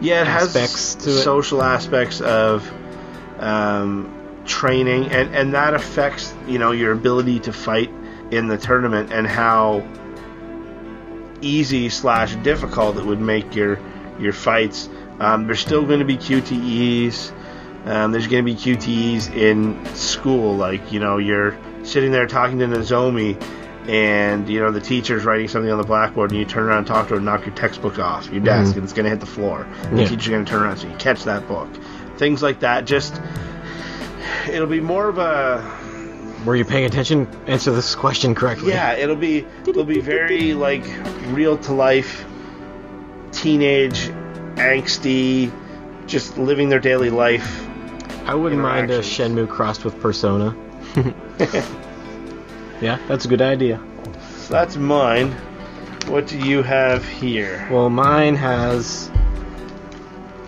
Yeah, 0.00 0.22
it 0.22 0.28
aspects 0.28 0.94
has 0.94 1.04
to 1.04 1.10
it. 1.10 1.22
social 1.22 1.62
aspects 1.62 2.20
of 2.20 2.70
um, 3.38 4.42
training, 4.44 5.10
and 5.12 5.34
and 5.34 5.54
that 5.54 5.74
affects 5.74 6.34
you 6.46 6.58
know 6.58 6.72
your 6.72 6.92
ability 6.92 7.40
to 7.40 7.52
fight 7.52 7.90
in 8.30 8.48
the 8.48 8.58
tournament 8.58 9.12
and 9.12 9.26
how 9.26 9.82
easy 11.40 11.88
slash 11.88 12.34
difficult 12.36 12.96
it 12.96 13.04
would 13.04 13.20
make 13.20 13.54
your 13.54 13.78
your 14.18 14.32
fights. 14.32 14.88
Um, 15.20 15.46
there's 15.46 15.60
still 15.60 15.84
going 15.84 16.00
to 16.00 16.04
be 16.04 16.16
QTEs. 16.16 17.32
Um, 17.86 18.12
there's 18.12 18.26
going 18.26 18.44
to 18.44 18.52
be 18.52 18.58
QTEs 18.58 19.34
in 19.34 19.84
school, 19.94 20.56
like 20.56 20.92
you 20.92 21.00
know 21.00 21.18
you're 21.18 21.56
sitting 21.84 22.10
there 22.10 22.26
talking 22.26 22.58
to 22.58 22.66
Nozomi, 22.66 23.40
and 23.88 24.48
you 24.48 24.60
know 24.60 24.70
the 24.70 24.80
teacher's 24.80 25.24
writing 25.24 25.48
something 25.48 25.70
on 25.70 25.78
the 25.78 25.84
blackboard, 25.84 26.30
and 26.30 26.38
you 26.38 26.44
turn 26.44 26.64
around 26.64 26.78
and 26.78 26.86
talk 26.86 27.06
to 27.08 27.10
her 27.10 27.16
and 27.16 27.24
knock 27.24 27.46
your 27.46 27.54
textbook 27.54 27.98
off 27.98 28.28
your 28.30 28.40
desk, 28.42 28.74
and 28.74 28.84
it's 28.84 28.92
going 28.92 29.04
to 29.04 29.10
hit 29.10 29.20
the 29.20 29.26
floor. 29.26 29.62
And 29.62 29.98
Yeah. 29.98 30.04
The 30.04 30.10
teacher's 30.10 30.28
going 30.28 30.44
to 30.44 30.50
turn 30.50 30.62
around, 30.62 30.76
so 30.78 30.88
you 30.88 30.96
catch 30.96 31.24
that 31.24 31.46
book. 31.48 31.68
Things 32.16 32.42
like 32.42 32.60
that. 32.60 32.84
Just 32.84 33.20
it'll 34.48 34.66
be 34.66 34.80
more 34.80 35.08
of 35.08 35.18
a 35.18 35.62
Were 36.48 36.56
you 36.56 36.64
paying 36.64 36.86
attention? 36.86 37.28
Answer 37.46 37.72
this 37.72 37.94
question 37.94 38.34
correctly. 38.34 38.70
yeah, 38.72 38.94
it'll 38.94 39.16
be 39.16 39.46
it'll 39.66 39.84
be 39.84 40.00
very 40.00 40.54
like 40.54 40.82
real 41.26 41.58
to 41.58 41.74
life, 41.74 42.24
teenage, 43.32 44.08
angsty, 44.56 45.52
just 46.06 46.38
living 46.38 46.70
their 46.70 46.78
daily 46.78 47.10
life. 47.10 47.68
I 48.24 48.34
wouldn't 48.34 48.62
mind 48.62 48.90
a. 48.90 49.00
Shenmue 49.00 49.46
crossed 49.46 49.84
with 49.84 50.00
Persona. 50.00 50.56
yeah, 52.80 52.98
that's 53.08 53.26
a 53.26 53.28
good 53.28 53.42
idea. 53.42 53.78
So 54.38 54.54
that's 54.54 54.76
mine. 54.76 55.32
What 56.06 56.28
do 56.28 56.38
you 56.38 56.62
have 56.62 57.06
here? 57.06 57.68
Well, 57.70 57.90
mine 57.90 58.36
has. 58.36 59.10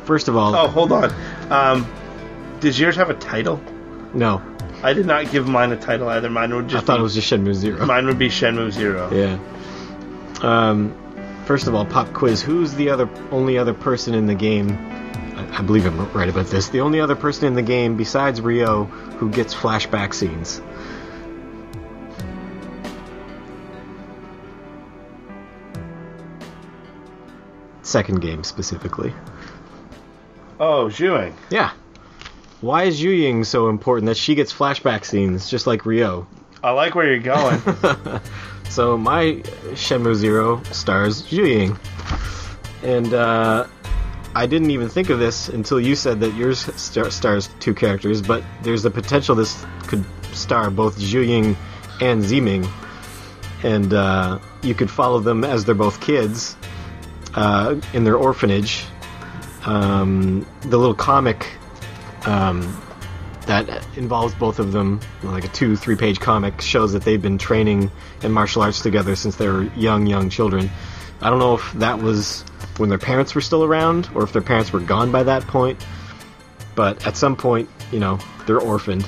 First 0.06 0.28
of 0.28 0.36
all, 0.38 0.56
Oh, 0.56 0.66
hold 0.66 0.92
on. 0.92 1.12
Um, 1.50 1.86
does 2.60 2.80
yours 2.80 2.96
have 2.96 3.10
a 3.10 3.14
title? 3.14 3.60
no, 4.14 4.40
I 4.82 4.92
did 4.92 5.06
not 5.06 5.30
give 5.30 5.46
mine 5.46 5.72
a 5.72 5.76
title 5.76 6.08
either. 6.08 6.30
Mine 6.30 6.54
would 6.54 6.68
just. 6.68 6.82
I 6.82 6.86
thought 6.86 6.96
be, 6.96 7.00
it 7.00 7.02
was 7.02 7.14
just 7.14 7.30
Shenmue 7.30 7.54
Zero. 7.54 7.84
mine 7.86 8.06
would 8.06 8.18
be 8.18 8.28
Shenmue 8.28 8.70
Zero. 8.70 9.10
Yeah. 9.12 9.38
Um, 10.42 10.94
first 11.44 11.66
of 11.66 11.74
all, 11.74 11.84
pop 11.84 12.12
quiz. 12.14 12.40
Who's 12.42 12.74
the 12.74 12.90
other 12.90 13.08
only 13.30 13.58
other 13.58 13.74
person 13.74 14.14
in 14.14 14.26
the 14.26 14.34
game? 14.34 14.70
I, 15.36 15.58
I 15.58 15.62
believe 15.62 15.84
I'm 15.84 16.10
right 16.12 16.28
about 16.28 16.46
this. 16.46 16.68
The 16.68 16.80
only 16.80 17.00
other 17.00 17.16
person 17.16 17.46
in 17.46 17.54
the 17.54 17.62
game 17.62 17.96
besides 17.96 18.40
Ryo 18.40 18.84
who 18.84 19.30
gets 19.30 19.54
flashback 19.54 20.14
scenes. 20.14 20.62
Second 27.82 28.20
game 28.20 28.44
specifically. 28.44 29.12
Oh, 30.58 30.86
Xiuying. 30.86 31.32
Yeah. 31.50 31.72
Why 32.60 32.84
is 32.84 33.00
Xiuying 33.00 33.46
so 33.46 33.68
important 33.68 34.06
that 34.06 34.16
she 34.16 34.34
gets 34.34 34.52
flashback 34.52 35.04
scenes 35.04 35.48
just 35.48 35.66
like 35.66 35.86
Ryo? 35.86 36.26
I 36.62 36.72
like 36.72 36.94
where 36.94 37.06
you're 37.06 37.18
going. 37.18 37.62
So 38.70 38.96
my 38.96 39.42
Shenmue 39.74 40.14
Zero 40.14 40.62
stars 40.70 41.22
Xiuying, 41.24 41.76
and 42.84 43.12
uh, 43.12 43.66
I 44.32 44.46
didn't 44.46 44.70
even 44.70 44.88
think 44.88 45.10
of 45.10 45.18
this 45.18 45.48
until 45.48 45.80
you 45.80 45.96
said 45.96 46.20
that 46.20 46.36
yours 46.36 46.60
star- 46.80 47.10
stars 47.10 47.50
two 47.58 47.74
characters, 47.74 48.22
but 48.22 48.44
there's 48.62 48.84
the 48.84 48.90
potential 48.92 49.34
this 49.34 49.66
could 49.88 50.04
star 50.32 50.70
both 50.70 50.96
Xiuying 51.00 51.56
and 52.00 52.22
Ziming, 52.22 52.70
and 53.64 53.92
uh, 53.92 54.38
you 54.62 54.76
could 54.76 54.88
follow 54.88 55.18
them 55.18 55.42
as 55.42 55.64
they're 55.64 55.74
both 55.74 56.00
kids 56.00 56.56
uh, 57.34 57.74
in 57.92 58.04
their 58.04 58.16
orphanage. 58.16 58.84
Um, 59.66 60.46
the 60.60 60.78
little 60.78 60.94
comic 60.94 61.48
um, 62.26 62.60
that 63.46 63.86
involves 63.96 64.34
both 64.34 64.58
of 64.58 64.72
them, 64.72 65.00
like 65.22 65.44
a 65.44 65.48
two, 65.48 65.76
three 65.76 65.96
page 65.96 66.20
comic, 66.20 66.60
shows 66.60 66.92
that 66.92 67.02
they've 67.02 67.20
been 67.20 67.38
training 67.38 67.90
in 68.22 68.32
martial 68.32 68.62
arts 68.62 68.80
together 68.80 69.16
since 69.16 69.36
they 69.36 69.48
were 69.48 69.64
young, 69.76 70.06
young 70.06 70.30
children. 70.30 70.70
I 71.22 71.30
don't 71.30 71.38
know 71.38 71.54
if 71.54 71.72
that 71.74 71.98
was 71.98 72.42
when 72.78 72.88
their 72.88 72.98
parents 72.98 73.34
were 73.34 73.40
still 73.40 73.64
around 73.64 74.08
or 74.14 74.22
if 74.22 74.32
their 74.32 74.42
parents 74.42 74.72
were 74.72 74.80
gone 74.80 75.12
by 75.12 75.22
that 75.24 75.46
point, 75.46 75.84
but 76.74 77.06
at 77.06 77.16
some 77.16 77.36
point, 77.36 77.68
you 77.92 78.00
know, 78.00 78.18
they're 78.46 78.60
orphaned. 78.60 79.06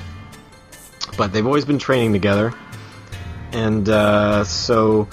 But 1.17 1.31
they've 1.33 1.45
always 1.45 1.65
been 1.65 1.79
training 1.79 2.13
together. 2.13 2.53
And 3.51 3.87
uh, 3.87 4.43
so, 4.43 5.07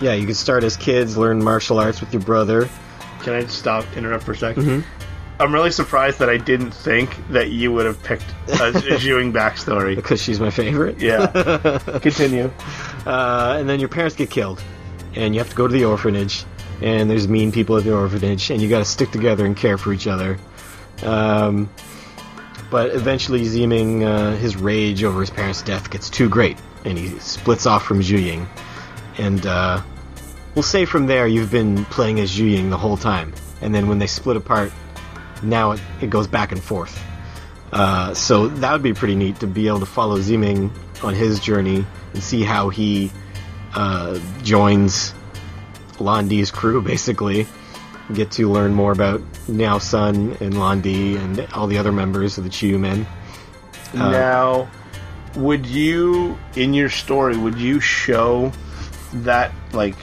yeah, 0.00 0.14
you 0.14 0.24
can 0.24 0.34
start 0.34 0.64
as 0.64 0.76
kids, 0.76 1.16
learn 1.16 1.42
martial 1.42 1.78
arts 1.78 2.00
with 2.00 2.12
your 2.12 2.22
brother. 2.22 2.68
Can 3.22 3.34
I 3.34 3.44
stop, 3.46 3.84
interrupt 3.96 4.24
for 4.24 4.32
a 4.32 4.36
2nd 4.36 4.64
Mhm. 4.64 4.84
I'm 5.42 5.52
really 5.52 5.72
surprised 5.72 6.20
that 6.20 6.30
I 6.30 6.36
didn't 6.36 6.70
think 6.70 7.16
that 7.30 7.50
you 7.50 7.72
would 7.72 7.84
have 7.84 8.00
picked 8.04 8.30
a, 8.46 8.68
a 8.68 8.72
Xiuying 9.00 9.32
backstory. 9.32 9.96
Because 9.96 10.22
she's 10.22 10.38
my 10.38 10.50
favorite. 10.50 11.00
Yeah. 11.00 11.78
Continue. 12.00 12.48
Uh, 13.04 13.56
and 13.58 13.68
then 13.68 13.80
your 13.80 13.88
parents 13.88 14.14
get 14.14 14.30
killed, 14.30 14.62
and 15.16 15.34
you 15.34 15.40
have 15.40 15.50
to 15.50 15.56
go 15.56 15.66
to 15.66 15.72
the 15.72 15.84
orphanage, 15.84 16.44
and 16.80 17.10
there's 17.10 17.26
mean 17.26 17.50
people 17.50 17.76
at 17.76 17.82
the 17.82 17.92
orphanage, 17.92 18.52
and 18.52 18.62
you 18.62 18.68
got 18.68 18.78
to 18.78 18.84
stick 18.84 19.10
together 19.10 19.44
and 19.44 19.56
care 19.56 19.76
for 19.76 19.92
each 19.92 20.06
other. 20.06 20.38
Um, 21.02 21.68
but 22.70 22.94
eventually, 22.94 23.40
Ziming, 23.40 24.04
uh, 24.04 24.36
his 24.36 24.56
rage 24.56 25.02
over 25.02 25.20
his 25.20 25.30
parents' 25.30 25.62
death 25.62 25.90
gets 25.90 26.08
too 26.08 26.28
great, 26.28 26.56
and 26.84 26.96
he 26.96 27.18
splits 27.18 27.66
off 27.66 27.84
from 27.84 28.00
Xiuying. 28.00 28.46
And 29.18 29.44
uh, 29.44 29.82
we'll 30.54 30.62
say 30.62 30.84
from 30.84 31.06
there 31.06 31.26
you've 31.26 31.50
been 31.50 31.84
playing 31.86 32.20
as 32.20 32.30
Xiuying 32.30 32.70
the 32.70 32.78
whole 32.78 32.96
time, 32.96 33.34
and 33.60 33.74
then 33.74 33.88
when 33.88 33.98
they 33.98 34.06
split 34.06 34.36
apart, 34.36 34.72
now 35.42 35.72
it, 35.72 35.80
it 36.00 36.10
goes 36.10 36.26
back 36.26 36.52
and 36.52 36.62
forth. 36.62 37.02
Uh, 37.72 38.12
so 38.12 38.48
that 38.48 38.72
would 38.72 38.82
be 38.82 38.92
pretty 38.92 39.14
neat 39.14 39.40
to 39.40 39.46
be 39.46 39.66
able 39.66 39.80
to 39.80 39.86
follow 39.86 40.18
Ziming 40.18 40.70
on 41.02 41.14
his 41.14 41.40
journey 41.40 41.86
and 42.12 42.22
see 42.22 42.42
how 42.42 42.68
he 42.68 43.10
uh, 43.74 44.20
joins 44.42 45.14
Lan 45.98 46.28
Di's 46.28 46.50
crew, 46.50 46.82
basically. 46.82 47.46
Get 48.12 48.32
to 48.32 48.50
learn 48.50 48.74
more 48.74 48.92
about 48.92 49.20
Niao 49.46 49.80
Sun 49.80 50.36
and 50.40 50.58
Lan 50.58 50.82
Di 50.82 51.16
and 51.16 51.40
all 51.54 51.66
the 51.66 51.78
other 51.78 51.92
members 51.92 52.36
of 52.36 52.44
the 52.44 52.50
Chiyu 52.50 52.78
Men. 52.78 53.06
Uh, 53.94 54.10
now, 54.10 54.70
would 55.36 55.64
you, 55.64 56.38
in 56.56 56.74
your 56.74 56.90
story, 56.90 57.36
would 57.36 57.58
you 57.58 57.80
show 57.80 58.52
that, 59.14 59.52
like, 59.72 59.96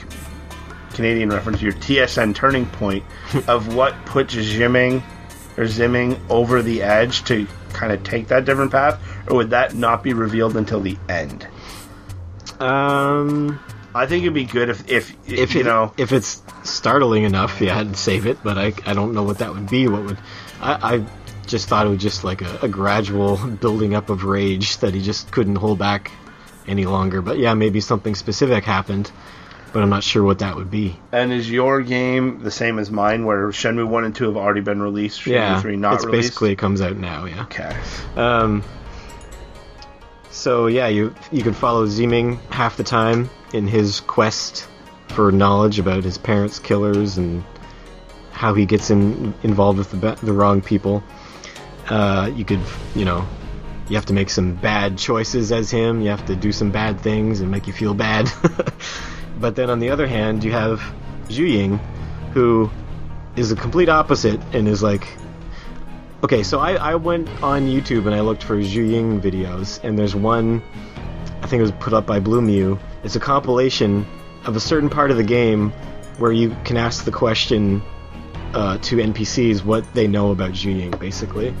Canadian 0.94 1.30
reference, 1.30 1.62
your 1.62 1.72
TSN 1.72 2.34
turning 2.34 2.66
point 2.66 3.04
of 3.46 3.76
what 3.76 3.94
puts 4.06 4.34
Ziming 4.34 5.04
or 5.60 5.64
Zimming 5.64 6.18
over 6.30 6.62
the 6.62 6.82
edge 6.82 7.24
to 7.24 7.46
kind 7.72 7.92
of 7.92 8.02
take 8.02 8.28
that 8.28 8.44
different 8.44 8.72
path, 8.72 9.00
or 9.28 9.36
would 9.36 9.50
that 9.50 9.74
not 9.74 10.02
be 10.02 10.14
revealed 10.14 10.56
until 10.56 10.80
the 10.80 10.96
end? 11.08 11.46
Um, 12.58 13.60
I 13.94 14.06
think 14.06 14.22
it'd 14.22 14.34
be 14.34 14.44
good 14.44 14.68
if, 14.68 14.88
if, 14.88 15.14
if 15.28 15.54
you 15.54 15.60
it, 15.60 15.64
know, 15.64 15.92
if 15.96 16.12
it's 16.12 16.42
startling 16.62 17.24
enough, 17.24 17.60
yeah, 17.60 17.78
I'd 17.78 17.96
save 17.96 18.26
it. 18.26 18.42
But 18.42 18.58
I, 18.58 18.72
I 18.86 18.94
don't 18.94 19.14
know 19.14 19.22
what 19.22 19.38
that 19.38 19.52
would 19.52 19.68
be. 19.68 19.88
What 19.88 20.04
would 20.04 20.18
I? 20.60 20.94
I 20.96 21.06
just 21.46 21.68
thought 21.68 21.86
it 21.86 21.90
was 21.90 22.02
just 22.02 22.24
like 22.24 22.42
a, 22.42 22.60
a 22.62 22.68
gradual 22.68 23.36
building 23.36 23.94
up 23.94 24.08
of 24.08 24.24
rage 24.24 24.78
that 24.78 24.94
he 24.94 25.02
just 25.02 25.30
couldn't 25.32 25.56
hold 25.56 25.78
back 25.78 26.10
any 26.66 26.86
longer. 26.86 27.22
But 27.22 27.38
yeah, 27.38 27.54
maybe 27.54 27.80
something 27.80 28.14
specific 28.14 28.64
happened, 28.64 29.10
but 29.72 29.82
I'm 29.82 29.90
not 29.90 30.02
sure 30.02 30.22
what 30.22 30.40
that 30.40 30.56
would 30.56 30.70
be. 30.70 30.96
and 31.12 31.32
is 31.32 31.50
your 31.50 31.80
game 31.82 32.42
the 32.42 32.50
same 32.50 32.78
as 32.78 32.90
mine, 32.90 33.24
where 33.24 33.48
Shenmue 33.48 33.86
one 33.88 34.04
and 34.04 34.14
two 34.14 34.24
have 34.24 34.36
already 34.36 34.60
been 34.60 34.82
released, 34.82 35.20
Shenmue 35.20 35.32
yeah, 35.32 35.60
three 35.60 35.76
not 35.76 35.94
it's 35.94 36.04
released? 36.04 36.28
basically 36.30 36.52
it 36.52 36.56
comes 36.58 36.80
out 36.80 36.96
now. 36.96 37.24
Yeah. 37.24 37.42
okay. 37.42 37.76
Um, 38.16 38.64
so 40.30 40.66
yeah, 40.66 40.88
you 40.88 41.14
you 41.32 41.42
can 41.42 41.54
follow 41.54 41.86
Ziming 41.86 42.38
half 42.50 42.76
the 42.76 42.84
time 42.84 43.28
in 43.52 43.66
his 43.66 44.00
quest 44.00 44.68
for 45.08 45.32
knowledge 45.32 45.78
about 45.78 46.04
his 46.04 46.18
parents' 46.18 46.58
killers 46.58 47.18
and 47.18 47.42
how 48.32 48.54
he 48.54 48.64
gets 48.64 48.90
in, 48.90 49.34
involved 49.42 49.78
with 49.78 49.90
the 49.90 50.14
the 50.24 50.32
wrong 50.32 50.60
people. 50.62 51.02
Uh, 51.88 52.30
you 52.34 52.44
could, 52.44 52.60
you 52.94 53.04
know, 53.04 53.26
you 53.88 53.96
have 53.96 54.06
to 54.06 54.12
make 54.12 54.30
some 54.30 54.54
bad 54.54 54.96
choices 54.96 55.50
as 55.50 55.70
him. 55.70 56.00
You 56.00 56.10
have 56.10 56.24
to 56.26 56.36
do 56.36 56.52
some 56.52 56.70
bad 56.70 57.00
things 57.00 57.40
and 57.40 57.50
make 57.50 57.66
you 57.66 57.72
feel 57.72 57.94
bad. 57.94 58.30
but 59.40 59.56
then 59.56 59.70
on 59.70 59.78
the 59.78 59.90
other 59.90 60.06
hand, 60.06 60.44
you 60.44 60.52
have 60.52 60.80
Xiuying, 61.28 61.78
who 62.32 62.70
is 63.36 63.48
the 63.48 63.56
complete 63.56 63.88
opposite 63.88 64.40
and 64.52 64.68
is 64.68 64.82
like 64.82 65.06
Okay, 66.22 66.42
so 66.42 66.60
I, 66.60 66.74
I 66.74 66.94
went 66.96 67.30
on 67.42 67.62
YouTube 67.62 68.04
and 68.04 68.14
I 68.14 68.20
looked 68.20 68.42
for 68.42 68.56
Xiuying 68.56 69.22
videos, 69.22 69.82
and 69.82 69.98
there's 69.98 70.14
one, 70.14 70.62
I 71.40 71.46
think 71.46 71.60
it 71.60 71.62
was 71.62 71.72
put 71.72 71.94
up 71.94 72.04
by 72.04 72.20
Blue 72.20 72.42
Mew. 72.42 72.78
It's 73.04 73.16
a 73.16 73.20
compilation 73.20 74.04
of 74.44 74.54
a 74.54 74.60
certain 74.60 74.90
part 74.90 75.10
of 75.10 75.16
the 75.16 75.22
game 75.22 75.70
where 76.18 76.30
you 76.30 76.54
can 76.66 76.76
ask 76.76 77.06
the 77.06 77.10
question 77.10 77.80
uh, 78.52 78.76
to 78.76 78.96
NPCs 78.96 79.64
what 79.64 79.90
they 79.94 80.06
know 80.06 80.30
about 80.30 80.50
Xiuying, 80.50 80.98
basically. 80.98 81.54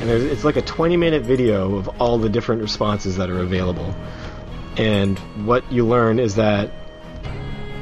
And 0.00 0.10
it's 0.10 0.42
like 0.42 0.56
a 0.56 0.62
20 0.62 0.96
minute 0.96 1.22
video 1.22 1.76
of 1.76 1.88
all 2.00 2.18
the 2.18 2.28
different 2.28 2.60
responses 2.60 3.18
that 3.18 3.30
are 3.30 3.38
available. 3.38 3.94
And 4.76 5.16
what 5.46 5.70
you 5.70 5.86
learn 5.86 6.18
is 6.18 6.34
that 6.34 6.72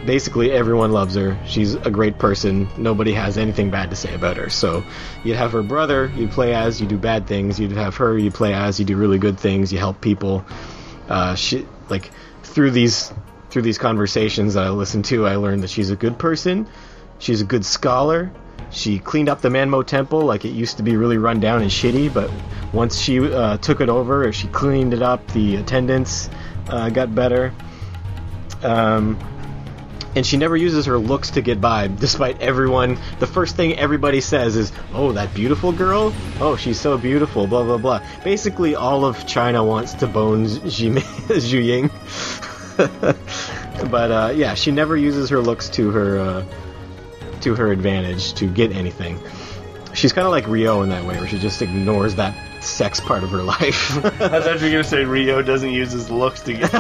basically 0.05 0.51
everyone 0.51 0.93
loves 0.93 1.15
her. 1.15 1.39
She's 1.47 1.75
a 1.75 1.91
great 1.91 2.19
person. 2.19 2.69
Nobody 2.77 3.13
has 3.13 3.39
anything 3.39 3.71
bad 3.71 3.91
to 3.91 3.97
say 3.97 4.15
about 4.15 4.37
her. 4.37 4.51
So 4.51 4.85
you'd 5.25 5.37
have 5.37 5.53
her 5.53 5.63
brother 5.63 6.11
you 6.17 6.29
play 6.29 6.55
as, 6.55 6.81
you 6.81 6.87
do 6.87 6.99
bad 6.99 7.27
things. 7.27 7.59
You'd 7.61 7.73
have 7.73 7.97
her 7.97 8.17
you 8.17 8.31
play 8.31 8.55
as, 8.55 8.79
you 8.79 8.87
do 8.87 8.97
really 8.97 9.19
good 9.19 9.39
things. 9.39 9.73
You 9.73 9.79
help 9.79 10.01
people. 10.01 10.45
Uh, 11.09 11.35
she 11.35 11.67
like 11.89 12.11
through 12.43 12.71
these 12.71 13.13
through 13.51 13.63
these 13.63 13.79
conversations 13.79 14.55
that 14.55 14.65
I 14.65 14.71
listened 14.71 15.05
to, 15.07 15.27
I 15.27 15.37
learned 15.37 15.65
that 15.65 15.71
she's 15.71 15.91
a 15.91 15.97
good 15.97 16.19
person. 16.19 16.69
She's 17.19 17.41
a 17.41 17.45
good 17.45 17.65
scholar. 17.65 18.31
She 18.71 19.01
cleaned 19.01 19.29
up 19.29 19.41
the 19.41 19.51
Man 19.51 19.69
Mo 19.69 19.83
Temple 19.83 20.21
like 20.21 20.45
it 20.45 20.51
used 20.51 20.77
to 20.77 20.85
be 20.85 20.97
really 20.97 21.19
run 21.19 21.41
down 21.41 21.61
and 21.61 21.71
shitty, 21.71 22.15
but 22.15 22.31
once 22.73 22.97
she 22.97 23.19
uh, 23.19 23.57
took 23.57 23.81
it 23.81 23.89
over, 23.89 24.33
she 24.33 24.47
cleaned 24.49 24.95
it 24.95 25.03
up. 25.03 25.27
The 25.33 25.57
attendance 25.57 26.31
uh, 26.69 26.89
got 26.91 27.13
better. 27.13 27.53
Um, 28.63 29.19
and 30.17 30.27
she 30.27 30.37
never 30.37 30.57
uses 30.57 30.87
her 30.87 30.99
looks 30.99 31.31
to 31.31 31.43
get 31.43 31.61
by, 31.61 31.89
despite 31.89 32.41
everyone. 32.41 32.99
The 33.19 33.27
first 33.27 33.57
thing 33.57 33.79
everybody 33.79 34.21
says 34.21 34.57
is, 34.57 34.73
"Oh, 34.93 35.13
that 35.13 35.35
beautiful 35.35 35.73
girl! 35.73 36.13
Oh, 36.41 36.57
she's 36.57 36.81
so 36.81 36.99
beautiful!" 36.99 37.47
Blah 37.47 37.65
blah 37.65 37.79
blah. 37.79 38.03
Basically, 38.25 38.75
all 38.75 39.05
of 39.05 39.27
China 39.27 39.65
wants 39.65 39.95
to 39.95 40.07
bone 40.07 40.47
Zhu 40.47 41.65
Ying. 41.65 41.91
but 43.91 44.11
uh, 44.11 44.33
yeah, 44.35 44.55
she 44.55 44.71
never 44.71 44.97
uses 44.97 45.31
her 45.31 45.41
looks 45.41 45.69
to 45.71 45.91
her 45.91 46.19
uh, 46.19 46.45
to 47.43 47.55
her 47.55 47.71
advantage 47.71 48.35
to 48.35 48.47
get 48.47 48.73
anything. 48.73 49.19
She's 49.95 50.13
kind 50.13 50.27
of 50.27 50.33
like 50.33 50.47
Ryo 50.47 50.83
in 50.83 50.89
that 50.91 51.05
way, 51.05 51.19
where 51.19 51.27
she 51.27 51.39
just 51.39 51.63
ignores 51.63 52.17
that 52.17 52.35
sex 52.61 53.01
part 53.01 53.23
of 53.25 53.31
her 53.31 53.43
life. 53.43 53.97
I 54.05 54.41
thought 54.41 54.59
you 54.61 54.67
were 54.67 54.71
gonna 54.73 54.85
say 54.85 55.05
Ryo 55.05 55.43
doesn't 55.43 55.71
use 55.71 55.93
his 55.93 56.11
looks 56.11 56.41
to 56.43 56.53
get 56.55 56.71
to 56.71 56.79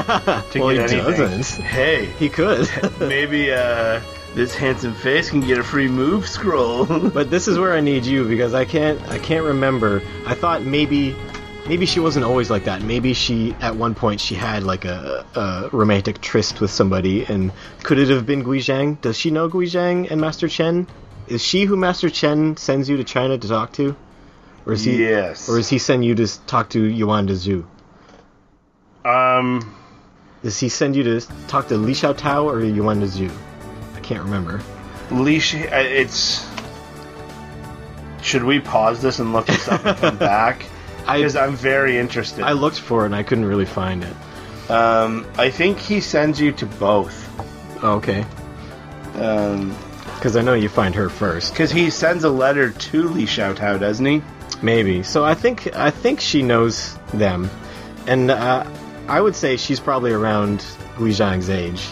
well, 0.56 0.74
get 0.74 0.90
he 0.90 0.98
anything. 1.00 1.02
doesn't. 1.38 1.64
Hey, 1.64 2.06
He 2.18 2.28
could. 2.28 2.68
maybe 3.00 3.52
uh, 3.52 4.00
this 4.34 4.54
handsome 4.54 4.94
face 4.94 5.30
can 5.30 5.40
get 5.40 5.58
a 5.58 5.64
free 5.64 5.88
move 5.88 6.28
scroll. 6.28 6.86
But 7.10 7.30
this 7.30 7.48
is 7.48 7.58
where 7.58 7.72
I 7.72 7.80
need 7.80 8.04
you 8.06 8.26
because 8.28 8.54
I 8.54 8.64
can't 8.64 9.00
I 9.08 9.18
can't 9.18 9.44
remember. 9.44 10.02
I 10.26 10.34
thought 10.34 10.62
maybe 10.62 11.16
maybe 11.66 11.86
she 11.86 12.00
wasn't 12.00 12.24
always 12.24 12.50
like 12.50 12.64
that. 12.64 12.82
Maybe 12.82 13.12
she 13.14 13.54
at 13.60 13.74
one 13.76 13.94
point 13.94 14.20
she 14.20 14.34
had 14.34 14.62
like 14.62 14.84
a, 14.84 15.24
a 15.34 15.68
romantic 15.76 16.20
tryst 16.20 16.60
with 16.60 16.70
somebody 16.70 17.24
and 17.24 17.52
could 17.82 17.98
it 17.98 18.08
have 18.08 18.26
been 18.26 18.42
Gui 18.42 18.58
Zhang? 18.60 19.00
Does 19.00 19.16
she 19.18 19.30
know 19.30 19.48
Gui 19.48 19.66
Zhang 19.66 20.10
and 20.10 20.20
Master 20.20 20.48
Chen? 20.48 20.86
Is 21.26 21.42
she 21.44 21.64
who 21.64 21.76
Master 21.76 22.10
Chen 22.10 22.56
sends 22.56 22.88
you 22.88 22.96
to 22.98 23.04
China 23.04 23.38
to 23.38 23.48
talk 23.48 23.72
to? 23.74 23.94
Or 24.70 24.74
is 24.74 24.84
he 24.84 25.02
yes. 25.02 25.48
or 25.48 25.56
does 25.56 25.68
he 25.68 25.78
send 25.78 26.04
you 26.04 26.14
to 26.14 26.28
talk 26.46 26.70
to 26.70 26.78
Yuanda 26.88 27.30
Zhu? 27.34 27.64
um, 29.04 29.74
Does 30.44 30.60
he 30.60 30.68
send 30.68 30.94
you 30.94 31.02
to 31.02 31.20
talk 31.48 31.66
to 31.68 31.74
Lishao 31.74 32.16
Tao 32.16 32.48
or 32.48 32.60
Yuanda 32.60 33.08
Zhu? 33.08 33.30
I 33.96 34.00
can't 34.00 34.22
remember. 34.22 34.60
leash. 35.10 35.56
uh, 35.56 35.58
It's. 35.72 36.46
Should 38.22 38.44
we 38.44 38.60
pause 38.60 39.02
this 39.02 39.18
and 39.18 39.32
look 39.32 39.46
this 39.46 39.66
up 39.66 39.84
and 39.84 39.96
come 39.98 40.18
back? 40.36 40.64
Because 41.00 41.34
I'm 41.34 41.56
very 41.56 41.98
interested. 41.98 42.44
I 42.44 42.52
looked 42.52 42.78
for 42.78 43.02
it 43.02 43.06
and 43.06 43.16
I 43.16 43.24
couldn't 43.24 43.46
really 43.46 43.64
find 43.66 44.04
it. 44.04 44.70
Um, 44.70 45.26
I 45.36 45.50
think 45.50 45.78
he 45.78 46.00
sends 46.00 46.40
you 46.40 46.52
to 46.52 46.66
both. 46.66 47.16
Oh, 47.82 47.94
okay. 47.96 48.24
Um, 49.14 49.74
Because 50.14 50.36
I 50.36 50.42
know 50.42 50.54
you 50.54 50.68
find 50.68 50.94
her 50.94 51.08
first. 51.08 51.52
because 51.52 51.72
he 51.72 51.90
sends 51.90 52.22
a 52.22 52.30
letter 52.30 52.70
to 52.70 53.08
Lishao 53.08 53.56
Tao, 53.56 53.78
doesn't 53.78 54.06
he? 54.06 54.22
Maybe. 54.62 55.02
So 55.02 55.24
I 55.24 55.34
think 55.34 55.74
I 55.76 55.90
think 55.90 56.20
she 56.20 56.42
knows 56.42 56.98
them, 57.14 57.50
and 58.06 58.30
uh, 58.30 58.64
I 59.08 59.20
would 59.20 59.34
say 59.34 59.56
she's 59.56 59.80
probably 59.80 60.12
around 60.12 60.64
Gui 60.96 61.10
Zhang's 61.10 61.48
age. 61.48 61.88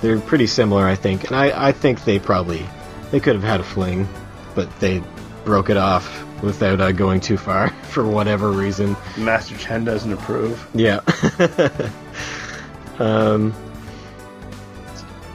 They're 0.00 0.18
pretty 0.18 0.48
similar, 0.48 0.84
I 0.84 0.96
think, 0.96 1.24
and 1.24 1.36
I, 1.36 1.68
I 1.68 1.72
think 1.72 2.04
they 2.04 2.18
probably 2.18 2.66
they 3.12 3.20
could 3.20 3.34
have 3.34 3.44
had 3.44 3.60
a 3.60 3.64
fling, 3.64 4.08
but 4.54 4.68
they 4.80 5.02
broke 5.44 5.70
it 5.70 5.76
off 5.76 6.24
without 6.42 6.80
uh, 6.80 6.92
going 6.92 7.20
too 7.20 7.36
far 7.36 7.68
for 7.84 8.06
whatever 8.06 8.50
reason. 8.50 8.96
Master 9.16 9.56
Chen 9.56 9.84
doesn't 9.84 10.12
approve. 10.12 10.68
Yeah. 10.74 11.00
um. 12.98 13.54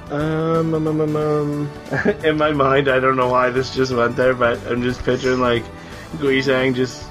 Um, 0.10 0.73
um, 0.73 0.88
um, 0.88 1.01
um, 1.01 1.15
um. 1.15 1.71
In 2.23 2.38
my 2.38 2.51
mind, 2.51 2.88
I 2.88 2.99
don't 2.99 3.15
know 3.17 3.30
why 3.30 3.49
this 3.49 3.73
just 3.75 3.93
went 3.93 4.15
there, 4.15 4.34
but 4.34 4.58
I'm 4.67 4.82
just 4.82 5.03
picturing 5.03 5.39
like 5.39 5.63
Gui 6.20 6.39
Zhang 6.41 6.74
just 6.76 7.04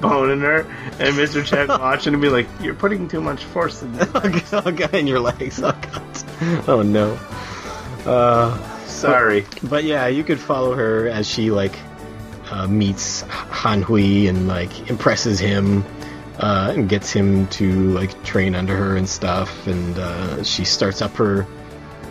boning 0.00 0.40
her, 0.40 0.60
and 0.98 1.14
Mr. 1.14 1.44
Chen 1.44 1.68
watching 1.68 2.14
and 2.14 2.22
be 2.22 2.28
like, 2.28 2.46
"You're 2.60 2.74
putting 2.74 3.08
too 3.08 3.20
much 3.20 3.44
force 3.44 3.82
in 3.82 3.92
this." 3.92 4.08
oh, 4.52 4.70
God, 4.72 4.94
in 4.94 5.06
your 5.06 5.20
legs. 5.20 5.62
Oh, 5.62 5.72
God. 5.92 6.68
Oh, 6.68 6.82
no. 6.82 7.18
Uh, 8.06 8.56
Sorry. 8.86 9.44
but 9.62 9.84
yeah, 9.84 10.06
you 10.06 10.24
could 10.24 10.40
follow 10.40 10.74
her 10.74 11.08
as 11.08 11.28
she, 11.28 11.50
like, 11.50 11.78
uh, 12.50 12.66
meets 12.66 13.22
Han 13.22 13.82
Hui 13.82 14.26
and, 14.26 14.48
like, 14.48 14.88
impresses 14.90 15.38
him, 15.38 15.84
uh, 16.38 16.72
and 16.74 16.88
gets 16.88 17.12
him 17.12 17.46
to, 17.48 17.90
like, 17.90 18.22
train 18.24 18.54
under 18.54 18.74
her 18.76 18.96
and 18.96 19.08
stuff, 19.08 19.66
and, 19.66 19.98
uh, 19.98 20.42
she 20.42 20.64
starts 20.64 21.02
up 21.02 21.14
her, 21.16 21.46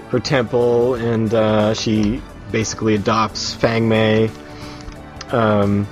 her 0.10 0.20
temple, 0.20 0.94
and, 0.96 1.34
uh, 1.34 1.74
she 1.74 2.22
basically 2.52 2.96
adopts 2.96 3.54
Fang 3.54 3.90
Mei. 3.90 4.30
Um, 5.32 5.88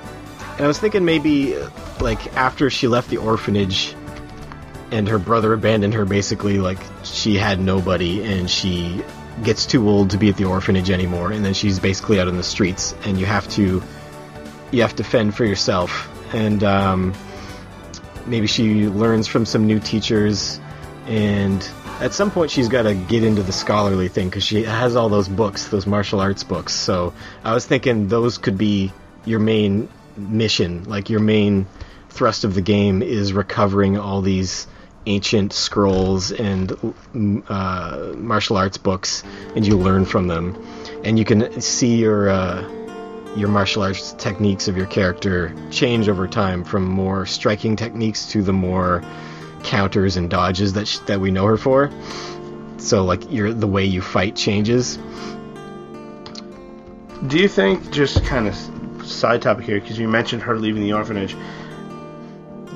and 0.58 0.64
I 0.64 0.66
was 0.66 0.78
thinking 0.78 1.04
maybe, 1.04 1.56
like, 2.00 2.36
after 2.36 2.68
she 2.68 2.88
left 2.88 3.08
the 3.08 3.18
orphanage, 3.18 3.94
and 4.90 5.08
her 5.08 5.18
brother 5.18 5.52
abandoned 5.52 5.94
her 5.94 6.04
basically 6.04 6.58
like 6.58 6.78
she 7.04 7.36
had 7.36 7.60
nobody 7.60 8.22
and 8.22 8.50
she 8.50 9.02
gets 9.42 9.66
too 9.66 9.88
old 9.88 10.10
to 10.10 10.18
be 10.18 10.28
at 10.28 10.36
the 10.36 10.44
orphanage 10.44 10.90
anymore 10.90 11.30
and 11.30 11.44
then 11.44 11.54
she's 11.54 11.78
basically 11.78 12.18
out 12.18 12.28
in 12.28 12.36
the 12.36 12.42
streets 12.42 12.94
and 13.04 13.18
you 13.18 13.26
have 13.26 13.48
to 13.48 13.82
you 14.70 14.82
have 14.82 14.96
to 14.96 15.04
fend 15.04 15.34
for 15.34 15.44
yourself. 15.44 16.10
And 16.34 16.62
um, 16.62 17.14
maybe 18.26 18.46
she 18.46 18.86
learns 18.88 19.26
from 19.26 19.46
some 19.46 19.66
new 19.66 19.80
teachers 19.80 20.60
and 21.06 21.66
at 22.00 22.12
some 22.12 22.30
point 22.30 22.50
she's 22.50 22.68
got 22.68 22.82
to 22.82 22.94
get 22.94 23.24
into 23.24 23.42
the 23.42 23.52
scholarly 23.52 24.08
thing 24.08 24.28
because 24.28 24.44
she 24.44 24.62
has 24.64 24.94
all 24.96 25.08
those 25.08 25.28
books 25.28 25.68
those 25.68 25.86
martial 25.86 26.20
arts 26.20 26.44
books. 26.44 26.74
So 26.74 27.12
i 27.44 27.52
was 27.52 27.66
thinking 27.66 28.08
those 28.08 28.38
could 28.38 28.58
be 28.58 28.92
your 29.24 29.40
main 29.40 29.88
mission 30.18 30.84
like 30.84 31.08
your 31.08 31.20
main 31.20 31.66
thrust 32.10 32.44
of 32.44 32.54
the 32.54 32.60
game 32.60 33.02
is 33.02 33.32
recovering 33.32 33.96
all 33.96 34.20
these 34.20 34.66
ancient 35.06 35.52
scrolls 35.52 36.32
and 36.32 36.72
uh, 37.48 38.12
martial 38.16 38.56
arts 38.56 38.76
books, 38.76 39.22
and 39.56 39.66
you 39.66 39.76
learn 39.76 40.04
from 40.04 40.28
them, 40.28 40.62
and 41.04 41.18
you 41.18 41.24
can 41.24 41.60
see 41.60 41.96
your 41.96 42.28
uh, 42.28 42.60
your 43.34 43.48
martial 43.48 43.82
arts 43.82 44.12
techniques 44.14 44.68
of 44.68 44.76
your 44.76 44.86
character 44.86 45.54
change 45.70 46.08
over 46.08 46.26
time 46.26 46.64
from 46.64 46.84
more 46.84 47.24
striking 47.24 47.76
techniques 47.76 48.26
to 48.26 48.42
the 48.42 48.52
more 48.52 49.02
counters 49.62 50.16
and 50.16 50.30
dodges 50.30 50.74
that 50.74 50.86
sh- 50.86 50.98
that 51.06 51.20
we 51.20 51.30
know 51.30 51.46
her 51.46 51.56
for. 51.56 51.90
So 52.78 53.04
like 53.04 53.30
your 53.32 53.52
the 53.52 53.66
way 53.66 53.84
you 53.84 54.02
fight 54.02 54.36
changes. 54.36 54.98
Do 57.26 57.36
you 57.36 57.48
think, 57.48 57.90
just 57.90 58.24
kind 58.24 58.46
of 58.46 58.54
side 59.08 59.42
topic 59.42 59.64
here, 59.66 59.80
because 59.80 59.98
you 59.98 60.08
mentioned 60.08 60.42
her 60.42 60.56
leaving 60.58 60.82
the 60.82 60.92
orphanage, 60.92 61.36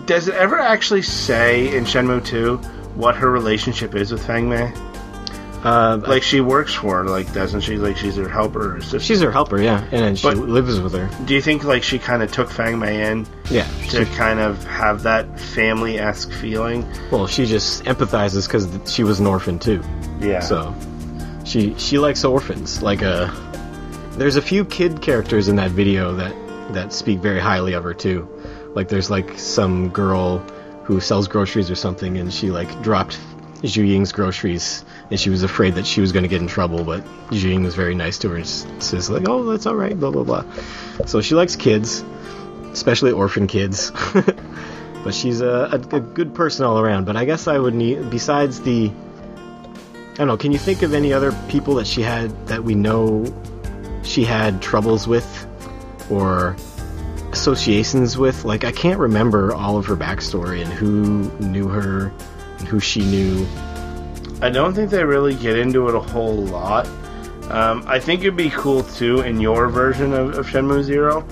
does 0.07 0.29
it 0.29 0.35
ever 0.35 0.59
actually 0.59 1.03
say 1.03 1.75
in 1.77 1.85
Shenmue 1.85 2.25
2 2.25 2.57
what 2.97 3.15
her 3.17 3.31
relationship 3.31 3.95
is 3.95 4.11
with 4.13 4.27
Fang 4.27 4.49
Mei? 4.49 4.73
Uh, 5.65 6.01
Like, 6.09 6.25
she 6.25 6.41
works 6.41 6.75
for 6.75 6.99
her, 6.99 7.09
like, 7.09 7.33
doesn't 7.33 7.61
she? 7.61 7.77
Like, 7.77 7.97
she's 7.97 8.17
her 8.17 8.29
helper 8.29 8.73
or 8.73 8.77
assistant. 8.79 9.03
she's 9.03 9.21
her 9.21 9.31
helper, 9.31 9.61
yeah, 9.63 9.81
and 9.93 10.03
then 10.03 10.17
she 10.17 10.27
But- 10.27 10.39
lives 10.39 10.81
with 10.81 10.93
her. 10.95 11.09
Do 11.25 11.35
you 11.35 11.41
think, 11.41 11.63
like, 11.63 11.85
she 11.85 12.01
kind 12.01 12.21
of 12.21 12.33
took 12.33 12.51
Fang 12.51 12.81
Mei 12.81 13.09
in 13.13 13.27
Yeah, 13.49 13.65
to 13.91 14.05
she, 14.05 14.13
kind 14.17 14.41
of 14.41 14.65
have 14.65 15.05
that 15.05 15.39
family 15.39 16.01
esque 16.01 16.33
feeling? 16.33 16.85
well, 17.13 17.29
she 17.29 17.47
just 17.47 17.85
empathizes 17.85 18.49
because 18.49 18.67
she 18.93 19.05
was 19.05 19.21
an 19.21 19.27
orphan 19.27 19.61
too. 19.61 19.81
Yeah. 20.21 20.41
So 20.41 20.75
she 21.45 21.75
she 21.79 21.99
likes 21.99 22.25
orphans. 22.25 22.83
Like 22.83 23.03
uh 23.05 23.29
there's 24.17 24.37
a 24.37 24.43
few 24.43 24.65
kid 24.65 25.01
characters 25.01 25.49
in 25.49 25.57
that 25.57 25.71
video 25.71 26.15
that 26.15 26.35
that 26.75 26.93
speak 26.93 27.19
very 27.19 27.41
highly 27.41 27.73
of 27.75 27.85
her 27.85 27.95
too. 27.95 28.29
Like 28.75 28.89
there's 28.89 29.11
like 29.11 29.39
some 29.39 29.91
girl 29.91 30.39
who 30.85 31.01
sells 31.01 31.29
groceries 31.29 31.71
or 31.71 31.75
something 31.75 32.19
and 32.19 32.33
she 32.33 32.51
like 32.51 32.83
dropped 32.83 33.19
Xiuying's 33.63 34.13
groceries 34.13 34.85
and 35.11 35.19
she 35.19 35.31
was 35.31 35.43
afraid 35.43 35.75
that 35.75 35.87
she 35.87 36.01
was 36.01 36.13
going 36.13 36.25
to 36.25 36.29
get 36.29 36.41
in 36.41 36.49
trouble, 36.49 36.85
but 36.85 37.05
Xiuying 37.31 37.65
was 37.65 37.75
very 37.75 37.95
nice 37.95 38.19
to 38.19 38.31
her 38.31 38.37
and 38.37 38.47
says 38.47 39.11
like, 39.11 39.29
"Oh, 39.29 39.45
that's 39.45 39.67
all 39.67 39.75
right." 39.75 39.99
Blah 39.99 40.11
blah 40.11 40.25
blah. 40.25 40.45
So 41.07 41.21
she 41.21 41.35
likes 41.35 41.57
kids, 41.57 42.05
especially 42.73 43.13
orphan 43.13 43.47
kids. 43.47 43.91
but 45.05 45.15
she's 45.15 45.41
a, 45.41 45.69
a, 45.73 45.97
a 45.97 46.01
good 46.01 46.35
person 46.35 46.65
all 46.65 46.79
around. 46.79 47.05
But 47.05 47.17
I 47.17 47.25
guess 47.25 47.47
I 47.47 47.59
would 47.59 47.75
need 47.75 48.11
besides 48.11 48.61
the 48.61 48.91
I 50.13 50.17
don't 50.17 50.29
know. 50.29 50.37
Can 50.37 50.53
you 50.53 50.59
think 50.59 50.83
of 50.83 50.93
any 50.93 51.13
other 51.13 51.33
people 51.49 51.77
that 51.77 51.87
she 51.87 52.03
had 52.03 52.31
that 52.49 52.63
we 52.65 52.75
know 52.75 53.25
she 54.03 54.25
had 54.25 54.61
troubles 54.63 55.07
with 55.09 55.47
or 56.11 56.57
associations 57.33 58.19
with? 58.19 58.45
Like, 58.45 58.65
I 58.65 58.73
can't 58.73 58.99
remember 58.99 59.55
all 59.55 59.77
of 59.79 59.87
her 59.87 59.97
backstory 59.97 60.63
and 60.63 60.73
who 60.73 61.31
knew 61.41 61.69
her 61.69 62.13
and 62.59 62.69
who 62.69 62.81
she 62.81 63.01
knew. 63.05 63.47
I 64.41 64.51
don't 64.51 64.75
think 64.75 64.91
they 64.91 65.05
really 65.05 65.35
get 65.35 65.57
into 65.57 65.89
it 65.89 65.95
a 65.95 66.01
whole 66.01 66.37
lot. 66.37 66.87
Um, 67.51 67.85
I 67.87 67.99
think 67.99 68.23
it'd 68.23 68.37
be 68.37 68.51
cool 68.51 68.83
too 68.83 69.21
in 69.21 69.41
your 69.41 69.69
version 69.69 70.13
of, 70.15 70.39
of 70.39 70.47
Shenmue 70.47 70.83
Zero 70.83 71.27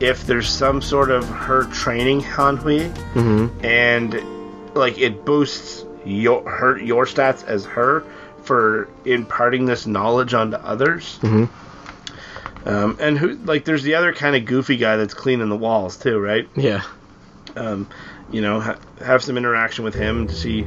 if 0.00 0.26
there's 0.26 0.48
some 0.48 0.80
sort 0.80 1.10
of 1.10 1.28
her 1.28 1.64
training 1.64 2.20
Hanhui 2.22 2.90
Mm-hmm. 3.14 3.64
and 3.64 4.74
like 4.74 4.98
it 4.98 5.24
boosts 5.26 5.84
your 6.04 6.48
her 6.48 6.78
your 6.78 7.04
stats 7.04 7.44
as 7.44 7.66
her 7.66 8.04
for 8.42 8.88
imparting 9.04 9.66
this 9.66 9.86
knowledge 9.86 10.32
onto 10.32 10.56
others. 10.56 11.18
Mhm. 11.22 11.48
Um, 12.66 12.98
and 13.00 13.16
who 13.18 13.34
like 13.36 13.64
there's 13.64 13.82
the 13.82 13.94
other 13.94 14.12
kind 14.12 14.36
of 14.36 14.44
goofy 14.44 14.76
guy 14.76 14.96
that's 14.96 15.14
cleaning 15.14 15.48
the 15.48 15.56
walls 15.56 15.96
too, 15.96 16.18
right? 16.18 16.48
Yeah. 16.56 16.82
um, 17.56 17.88
you 18.30 18.42
know, 18.42 18.60
ha- 18.60 18.78
have 19.04 19.22
some 19.24 19.36
interaction 19.36 19.84
with 19.84 19.94
him 19.94 20.28
to 20.28 20.34
see, 20.34 20.66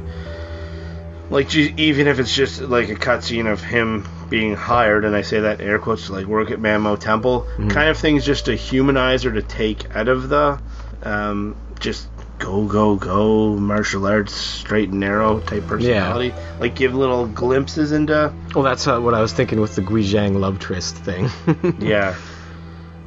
like, 1.30 1.54
even 1.54 2.06
if 2.06 2.18
it's 2.18 2.34
just 2.34 2.60
like 2.60 2.88
a 2.90 2.94
cutscene 2.94 3.50
of 3.50 3.62
him 3.62 4.06
being 4.28 4.54
hired, 4.54 5.04
and 5.04 5.14
I 5.16 5.22
say 5.22 5.40
that 5.40 5.60
in 5.60 5.68
air 5.68 5.78
quotes, 5.78 6.10
like 6.10 6.26
work 6.26 6.50
at 6.50 6.60
Man 6.60 6.82
Mo 6.82 6.96
Temple, 6.96 7.46
kind 7.70 7.88
of 7.88 7.96
things 7.96 8.24
just 8.26 8.46
to 8.46 8.54
humanize 8.54 9.24
or 9.24 9.32
to 9.32 9.42
take 9.42 9.94
out 9.96 10.08
of 10.08 10.28
the, 10.28 10.60
um, 11.02 11.56
just 11.80 12.08
go 12.38 12.66
go 12.66 12.96
go 12.96 13.56
martial 13.56 14.06
arts 14.06 14.34
straight 14.34 14.90
and 14.90 15.00
narrow 15.00 15.40
type 15.40 15.66
personality. 15.66 16.28
yeah. 16.28 16.56
Like 16.60 16.74
give 16.74 16.94
little 16.94 17.26
glimpses 17.26 17.92
into, 17.92 18.32
Well, 18.54 18.64
that's 18.64 18.86
uh, 18.86 19.00
what 19.00 19.14
I 19.14 19.20
was 19.20 19.32
thinking 19.32 19.60
with 19.60 19.74
the 19.74 19.82
Guizhang 19.82 20.38
love 20.38 20.58
tryst 20.58 20.96
thing. 20.96 21.30
yeah. 21.78 22.16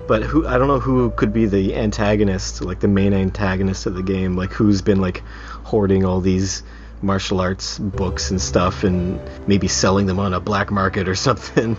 But 0.07 0.23
who 0.23 0.47
I 0.47 0.57
don't 0.57 0.67
know 0.67 0.79
who 0.79 1.11
could 1.11 1.33
be 1.33 1.45
the 1.45 1.75
antagonist, 1.75 2.61
like 2.61 2.79
the 2.79 2.87
main 2.87 3.13
antagonist 3.13 3.85
of 3.85 3.93
the 3.93 4.03
game, 4.03 4.37
like 4.37 4.53
who's 4.53 4.81
been 4.81 5.01
like 5.01 5.21
hoarding 5.63 6.05
all 6.05 6.21
these 6.21 6.63
martial 7.01 7.41
arts 7.41 7.77
books 7.77 8.31
and 8.31 8.41
stuff 8.41 8.83
and 8.83 9.19
maybe 9.47 9.67
selling 9.67 10.05
them 10.07 10.19
on 10.19 10.33
a 10.33 10.39
black 10.39 10.71
market 10.71 11.07
or 11.07 11.15
something. 11.27 11.75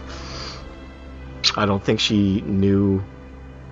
I 1.56 1.64
don't 1.64 1.82
think 1.82 2.00
she 2.00 2.42
knew 2.42 3.02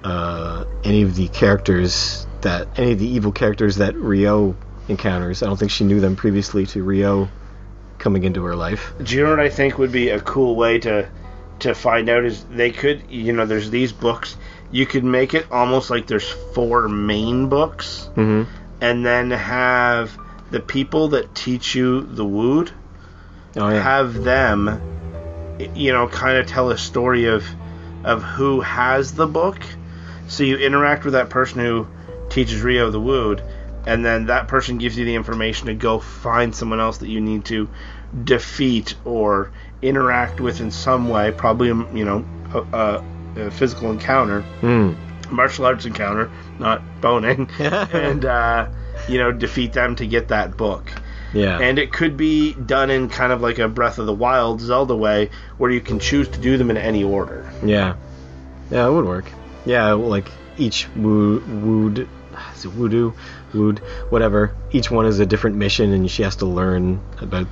uh, 0.02 0.64
any 0.84 1.02
of 1.02 1.16
the 1.16 1.28
characters 1.28 2.26
that 2.42 2.68
any 2.78 2.92
of 2.92 2.98
the 2.98 3.06
evil 3.08 3.32
characters 3.32 3.76
that 3.76 3.94
Ryo 3.96 4.56
encounters. 4.88 5.42
I 5.42 5.46
don't 5.46 5.56
think 5.56 5.70
she 5.70 5.84
knew 5.84 6.00
them 6.00 6.16
previously 6.16 6.66
to 6.66 6.82
Ryo 6.82 7.28
coming 7.98 8.24
into 8.24 8.44
her 8.44 8.54
life. 8.54 8.92
Do 9.02 9.16
you 9.16 9.24
know 9.24 9.30
what 9.30 9.40
I 9.40 9.48
think 9.48 9.78
would 9.78 9.92
be 9.92 10.10
a 10.10 10.20
cool 10.20 10.54
way 10.56 10.78
to 10.80 11.08
to 11.60 11.74
find 11.74 12.08
out 12.10 12.24
is 12.24 12.44
they 12.44 12.70
could 12.70 13.10
you 13.10 13.32
know 13.32 13.46
there's 13.46 13.70
these 13.70 13.90
books 13.90 14.36
you 14.70 14.84
could 14.84 15.04
make 15.04 15.32
it 15.32 15.50
almost 15.50 15.88
like 15.88 16.06
there's 16.06 16.28
four 16.54 16.86
main 16.88 17.48
books 17.48 18.10
Mm-hmm. 18.14 18.50
and 18.82 19.06
then 19.06 19.30
have 19.30 20.16
the 20.50 20.60
people 20.60 21.08
that 21.08 21.34
teach 21.34 21.74
you 21.74 22.02
the 22.02 22.26
wood 22.26 22.70
Oh 23.56 23.70
yeah. 23.70 23.80
have 23.82 24.22
them 24.22 24.82
you 25.74 25.92
know 25.94 26.08
kind 26.08 26.36
of 26.36 26.46
tell 26.46 26.70
a 26.70 26.76
story 26.76 27.24
of 27.24 27.42
of 28.04 28.22
who 28.22 28.60
has 28.60 29.14
the 29.14 29.26
book 29.26 29.56
so 30.28 30.44
you 30.44 30.58
interact 30.58 31.04
with 31.04 31.14
that 31.14 31.30
person 31.30 31.60
who 31.60 31.86
teaches 32.36 32.60
Ryo 32.62 32.90
the 32.90 33.00
wood 33.00 33.42
and 33.86 34.04
then 34.04 34.26
that 34.26 34.46
person 34.48 34.78
gives 34.78 34.98
you 34.98 35.04
the 35.04 35.14
information 35.14 35.68
to 35.68 35.74
go 35.74 35.98
find 35.98 36.54
someone 36.54 36.80
else 36.80 36.98
that 36.98 37.08
you 37.08 37.20
need 37.20 37.44
to 37.46 37.68
defeat 38.24 38.94
or 39.04 39.50
interact 39.82 40.40
with 40.40 40.60
in 40.60 40.70
some 40.70 41.08
way, 41.08 41.32
probably 41.32 41.68
you 41.68 42.04
know 42.04 42.24
a, 42.52 42.76
a, 42.76 43.04
a 43.46 43.50
physical 43.50 43.90
encounter, 43.90 44.42
Hmm. 44.60 44.92
martial 45.30 45.66
arts 45.66 45.84
encounter, 45.86 46.30
not 46.58 46.82
boning, 47.00 47.48
and 47.58 48.24
uh, 48.24 48.68
you 49.08 49.18
know 49.18 49.32
defeat 49.32 49.72
them 49.72 49.96
to 49.96 50.06
get 50.06 50.28
that 50.28 50.56
book. 50.56 50.90
Yeah. 51.32 51.58
And 51.60 51.78
it 51.78 51.92
could 51.92 52.16
be 52.16 52.54
done 52.54 52.90
in 52.90 53.08
kind 53.08 53.32
of 53.32 53.40
like 53.42 53.58
a 53.58 53.68
Breath 53.68 53.98
of 53.98 54.06
the 54.06 54.14
Wild 54.14 54.60
Zelda 54.60 54.96
way, 54.96 55.30
where 55.58 55.70
you 55.70 55.80
can 55.80 55.98
choose 55.98 56.28
to 56.28 56.40
do 56.40 56.56
them 56.56 56.70
in 56.70 56.76
any 56.76 57.04
order. 57.04 57.50
Yeah, 57.64 57.96
yeah, 58.70 58.88
it 58.88 58.92
would 58.92 59.04
work. 59.04 59.26
Yeah, 59.64 59.92
like 59.92 60.28
each 60.56 60.88
woo 60.96 61.40
wood, 61.40 62.08
is 62.58 62.64
it 62.64 62.68
voodoo, 62.70 63.12
wood, 63.54 63.78
whatever. 64.10 64.54
Each 64.72 64.90
one 64.90 65.06
is 65.06 65.18
a 65.20 65.26
different 65.26 65.56
mission, 65.56 65.92
and 65.92 66.10
she 66.10 66.22
has 66.22 66.36
to 66.36 66.46
learn 66.46 67.00
about 67.20 67.46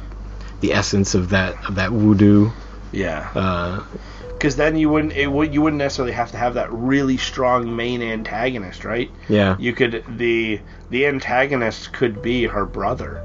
the 0.60 0.72
essence 0.72 1.14
of 1.14 1.30
that 1.30 1.54
of 1.68 1.74
that 1.76 1.90
voodoo. 1.90 2.50
Yeah. 2.92 3.28
Uh, 3.34 3.82
because 4.28 4.56
then 4.56 4.76
you 4.76 4.90
wouldn't 4.90 5.14
it 5.14 5.26
would 5.26 5.54
you 5.54 5.62
wouldn't 5.62 5.78
necessarily 5.78 6.12
have 6.12 6.30
to 6.32 6.36
have 6.36 6.54
that 6.54 6.70
really 6.72 7.16
strong 7.16 7.74
main 7.74 8.02
antagonist, 8.02 8.84
right? 8.84 9.10
yeah, 9.28 9.56
You 9.58 9.72
could 9.72 10.04
the 10.08 10.60
the 10.90 11.06
antagonist 11.06 11.92
could 11.94 12.20
be 12.20 12.44
her 12.44 12.66
brother, 12.66 13.22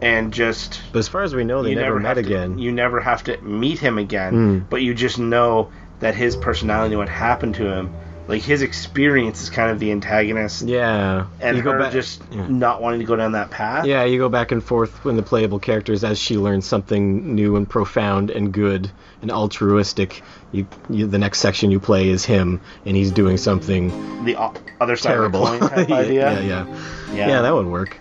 and 0.00 0.32
just 0.32 0.80
but 0.92 1.00
as 1.00 1.08
far 1.08 1.22
as 1.22 1.34
we 1.34 1.44
know, 1.44 1.62
they 1.62 1.70
you 1.70 1.76
never, 1.76 2.00
met 2.00 2.14
to- 2.14 2.20
again. 2.20 2.58
you 2.58 2.72
never 2.72 2.98
have 3.00 3.24
to 3.24 3.40
meet 3.42 3.78
him 3.78 3.98
again, 3.98 4.32
Mm. 4.62 4.68
but 4.70 4.80
you 4.82 4.94
just 4.94 5.18
know 5.18 5.70
that 6.00 6.14
his 6.14 6.34
personality, 6.34 6.96
what 6.96 7.08
happened 7.10 7.54
to 7.56 7.66
him, 7.70 7.94
like 8.26 8.42
his 8.42 8.62
experience, 8.62 9.42
is 9.42 9.50
kind 9.50 9.70
of 9.70 9.78
the 9.78 9.90
antagonist, 9.92 10.62
yeah, 10.62 11.26
and 11.40 11.56
you 11.56 11.62
her 11.62 11.72
go 11.72 11.78
back. 11.78 11.92
just 11.92 12.22
yeah. 12.30 12.46
not 12.48 12.80
wanting 12.80 13.00
to 13.00 13.06
go 13.06 13.16
down 13.16 13.32
that 13.32 13.50
path. 13.50 13.84
Yeah, 13.86 14.04
you 14.04 14.18
go 14.18 14.28
back 14.28 14.50
and 14.52 14.62
forth 14.64 15.04
when 15.04 15.16
the 15.16 15.22
playable 15.22 15.58
characters 15.58 16.04
as 16.04 16.18
she 16.18 16.36
learns 16.38 16.66
something 16.66 17.34
new 17.34 17.56
and 17.56 17.68
profound 17.68 18.30
and 18.30 18.52
good 18.52 18.90
and 19.22 19.30
altruistic. 19.30 20.22
You, 20.52 20.66
you 20.88 21.06
the 21.06 21.18
next 21.18 21.40
section 21.40 21.70
you 21.70 21.80
play 21.80 22.08
is 22.08 22.24
him 22.24 22.60
and 22.86 22.96
he's 22.96 23.10
doing 23.10 23.36
something 23.36 24.24
The 24.24 24.36
o- 24.36 24.54
other 24.80 24.96
side 24.96 25.10
terrible. 25.10 25.46
of 25.46 25.60
the 25.60 25.68
coin 25.68 25.86
yeah, 25.88 25.96
idea. 25.96 26.32
yeah, 26.32 26.40
yeah, 26.40 26.66
Yeah. 27.14 27.28
yeah. 27.28 27.42
that 27.42 27.54
would 27.54 27.66
work. 27.66 27.98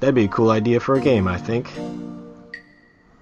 That'd 0.00 0.14
be 0.14 0.24
a 0.24 0.28
cool 0.28 0.50
idea 0.50 0.80
for 0.80 0.94
a 0.96 1.00
game, 1.00 1.26
I 1.26 1.38
think. 1.38 1.70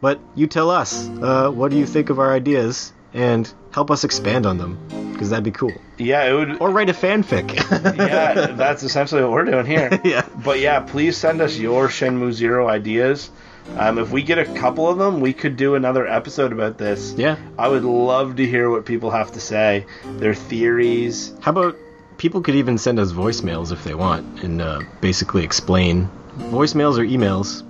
But 0.01 0.19
you 0.35 0.49
tell 0.49 0.69
us, 0.71 1.09
uh, 1.09 1.51
what 1.51 1.71
do 1.71 1.79
you 1.79 1.87
think 1.87 2.11
of 2.11 2.19
our 2.19 2.33
ideas, 2.33 2.93
and 3.15 3.53
help 3.73 3.91
us 3.91 4.05
expand 4.05 4.47
on 4.47 4.59
them, 4.59 4.79
because 5.13 5.31
that'd 5.31 5.45
be 5.45 5.51
cool. 5.51 5.73
Yeah, 5.99 6.25
it 6.25 6.33
would. 6.33 6.61
Or 6.61 6.71
write 6.71 6.91
a 6.91 6.95
fanfic. 6.95 7.55
yeah, 7.97 8.47
that's 8.53 8.83
essentially 8.83 9.23
what 9.23 9.31
we're 9.33 9.45
doing 9.45 9.67
here. 9.67 10.01
Yeah. 10.05 10.27
But 10.45 10.61
yeah, 10.61 10.81
please 10.81 11.17
send 11.17 11.41
us 11.41 11.57
your 11.59 11.89
Shenmue 11.89 12.33
Zero 12.33 12.69
ideas. 12.69 13.31
Um, 13.77 13.99
if 13.99 14.11
we 14.11 14.23
get 14.23 14.39
a 14.39 14.45
couple 14.45 14.89
of 14.89 14.99
them, 14.99 15.21
we 15.21 15.33
could 15.33 15.57
do 15.57 15.77
another 15.77 16.07
episode 16.07 16.53
about 16.53 16.79
this. 16.79 17.13
yeah. 17.17 17.37
I 17.57 17.69
would 17.69 17.85
love 17.85 18.37
to 18.37 18.47
hear 18.47 18.69
what 18.69 18.85
people 18.87 19.11
have 19.11 19.31
to 19.33 19.41
say, 19.41 19.87
their 20.05 20.35
theories. 20.35 21.33
How 21.41 21.53
about 21.53 21.77
people 22.19 22.41
could 22.41 22.57
even 22.57 22.77
send 22.79 22.99
us 22.99 23.13
voicemails 23.13 23.71
if 23.71 23.85
they 23.85 23.95
want 23.95 24.43
and 24.43 24.61
uh, 24.61 24.81
basically 25.01 25.45
explain 25.45 26.11
voicemails 26.39 26.99
or 26.99 27.05
emails, 27.05 27.63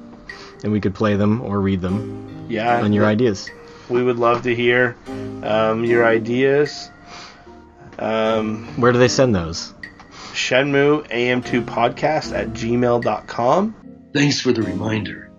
and 0.65 0.73
we 0.73 0.81
could 0.81 0.95
play 0.95 1.17
them 1.17 1.43
or 1.43 1.61
read 1.61 1.83
them 1.83 2.47
Yeah, 2.49 2.81
on 2.81 2.93
your 2.95 3.05
ideas. 3.05 3.51
We 3.93 4.03
would 4.03 4.19
love 4.19 4.43
to 4.43 4.55
hear 4.55 4.97
um, 5.43 5.85
your 5.85 6.05
ideas. 6.05 6.91
Um, 7.99 8.67
Where 8.81 8.93
do 8.93 8.99
they 8.99 9.09
send 9.09 9.35
those? 9.35 9.75
Shenmue 10.33 11.09
AM2 11.09 11.65
podcast 11.65 12.37
at 12.37 12.49
gmail.com. 12.49 14.11
Thanks 14.15 14.41
for 14.41 14.53
the 14.53 14.63
reminder, 14.63 15.31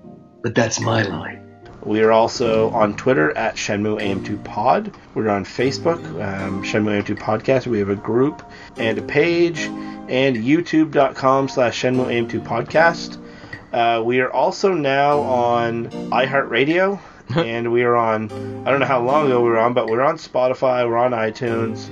but 0.43 0.55
that's 0.55 0.79
my 0.79 1.03
line. 1.03 1.39
We 1.83 2.01
are 2.01 2.11
also 2.11 2.69
on 2.69 2.95
Twitter 2.95 3.35
at 3.37 3.55
Shenmue 3.55 3.99
AM2 3.99 4.43
Pod. 4.45 4.95
We're 5.15 5.29
on 5.29 5.43
Facebook, 5.43 5.99
um, 6.21 6.63
Shenmue 6.63 7.03
AM2 7.03 7.17
Podcast. 7.19 7.67
We 7.67 7.79
have 7.79 7.89
a 7.89 7.95
group 7.95 8.41
and 8.77 8.97
a 8.97 9.01
page, 9.01 9.59
and 9.59 10.37
YouTube.com 10.37 11.49
slash 11.49 11.81
Shenmue 11.81 12.05
AM2 12.05 12.45
Podcast. 12.45 13.19
Uh, 13.73 14.01
we 14.03 14.21
are 14.21 14.31
also 14.31 14.73
now 14.73 15.19
on 15.21 15.89
iHeartRadio, 16.11 16.99
and 17.45 17.71
we 17.71 17.83
are 17.83 17.95
on, 17.95 18.31
I 18.65 18.71
don't 18.71 18.79
know 18.79 18.85
how 18.85 19.01
long 19.01 19.27
ago 19.27 19.41
we 19.41 19.49
were 19.49 19.59
on, 19.59 19.73
but 19.73 19.87
we're 19.87 20.01
on 20.01 20.17
Spotify, 20.17 20.87
we're 20.87 20.97
on 20.97 21.11
iTunes. 21.11 21.89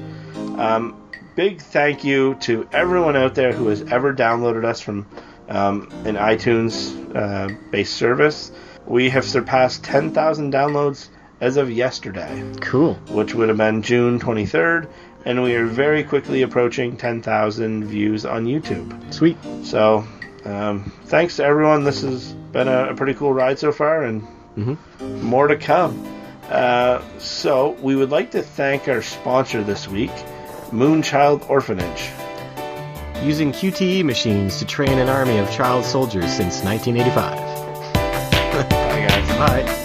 Um, 0.57 1.09
big 1.35 1.61
thank 1.61 2.03
you 2.03 2.35
to 2.41 2.67
everyone 2.71 3.15
out 3.15 3.35
there 3.35 3.53
who 3.53 3.67
has 3.67 3.81
ever 3.83 4.13
downloaded 4.13 4.65
us 4.65 4.81
from 4.81 5.07
um, 5.49 5.89
an 6.05 6.15
iTunes 6.15 6.95
uh, 7.15 7.53
based 7.71 7.93
service. 7.93 8.51
We 8.85 9.09
have 9.09 9.25
surpassed 9.25 9.83
10,000 9.83 10.51
downloads 10.53 11.09
as 11.39 11.57
of 11.57 11.71
yesterday, 11.71 12.43
Cool. 12.61 12.93
which 13.09 13.33
would 13.33 13.49
have 13.49 13.57
been 13.57 13.81
June 13.81 14.19
23rd, 14.19 14.87
and 15.25 15.41
we 15.41 15.55
are 15.55 15.65
very 15.65 16.03
quickly 16.03 16.43
approaching 16.43 16.97
10,000 16.97 17.85
views 17.85 18.25
on 18.25 18.45
YouTube. 18.45 19.13
Sweet. 19.13 19.37
So, 19.63 20.05
um, 20.45 20.91
thanks 21.05 21.37
to 21.37 21.43
everyone. 21.43 21.83
This 21.83 22.01
has 22.01 22.33
been 22.33 22.67
a, 22.67 22.89
a 22.89 22.95
pretty 22.95 23.13
cool 23.13 23.33
ride 23.33 23.57
so 23.59 23.71
far, 23.71 24.03
and 24.03 24.25
Mhm. 24.57 24.77
more 25.21 25.47
to 25.47 25.55
come. 25.55 26.05
Uh, 26.49 26.99
so, 27.17 27.77
we 27.81 27.95
would 27.95 28.09
like 28.09 28.31
to 28.31 28.41
thank 28.41 28.87
our 28.89 29.01
sponsor 29.01 29.63
this 29.63 29.87
week, 29.87 30.11
Moonchild 30.71 31.49
Orphanage. 31.49 32.09
Using 33.23 33.51
QTE 33.51 34.03
machines 34.03 34.57
to 34.57 34.65
train 34.65 34.97
an 34.99 35.07
army 35.07 35.37
of 35.37 35.49
child 35.51 35.85
soldiers 35.85 36.31
since 36.31 36.63
1985. 36.63 37.37
Bye, 38.69 39.07
guys. 39.07 39.65
Bye. 39.65 39.77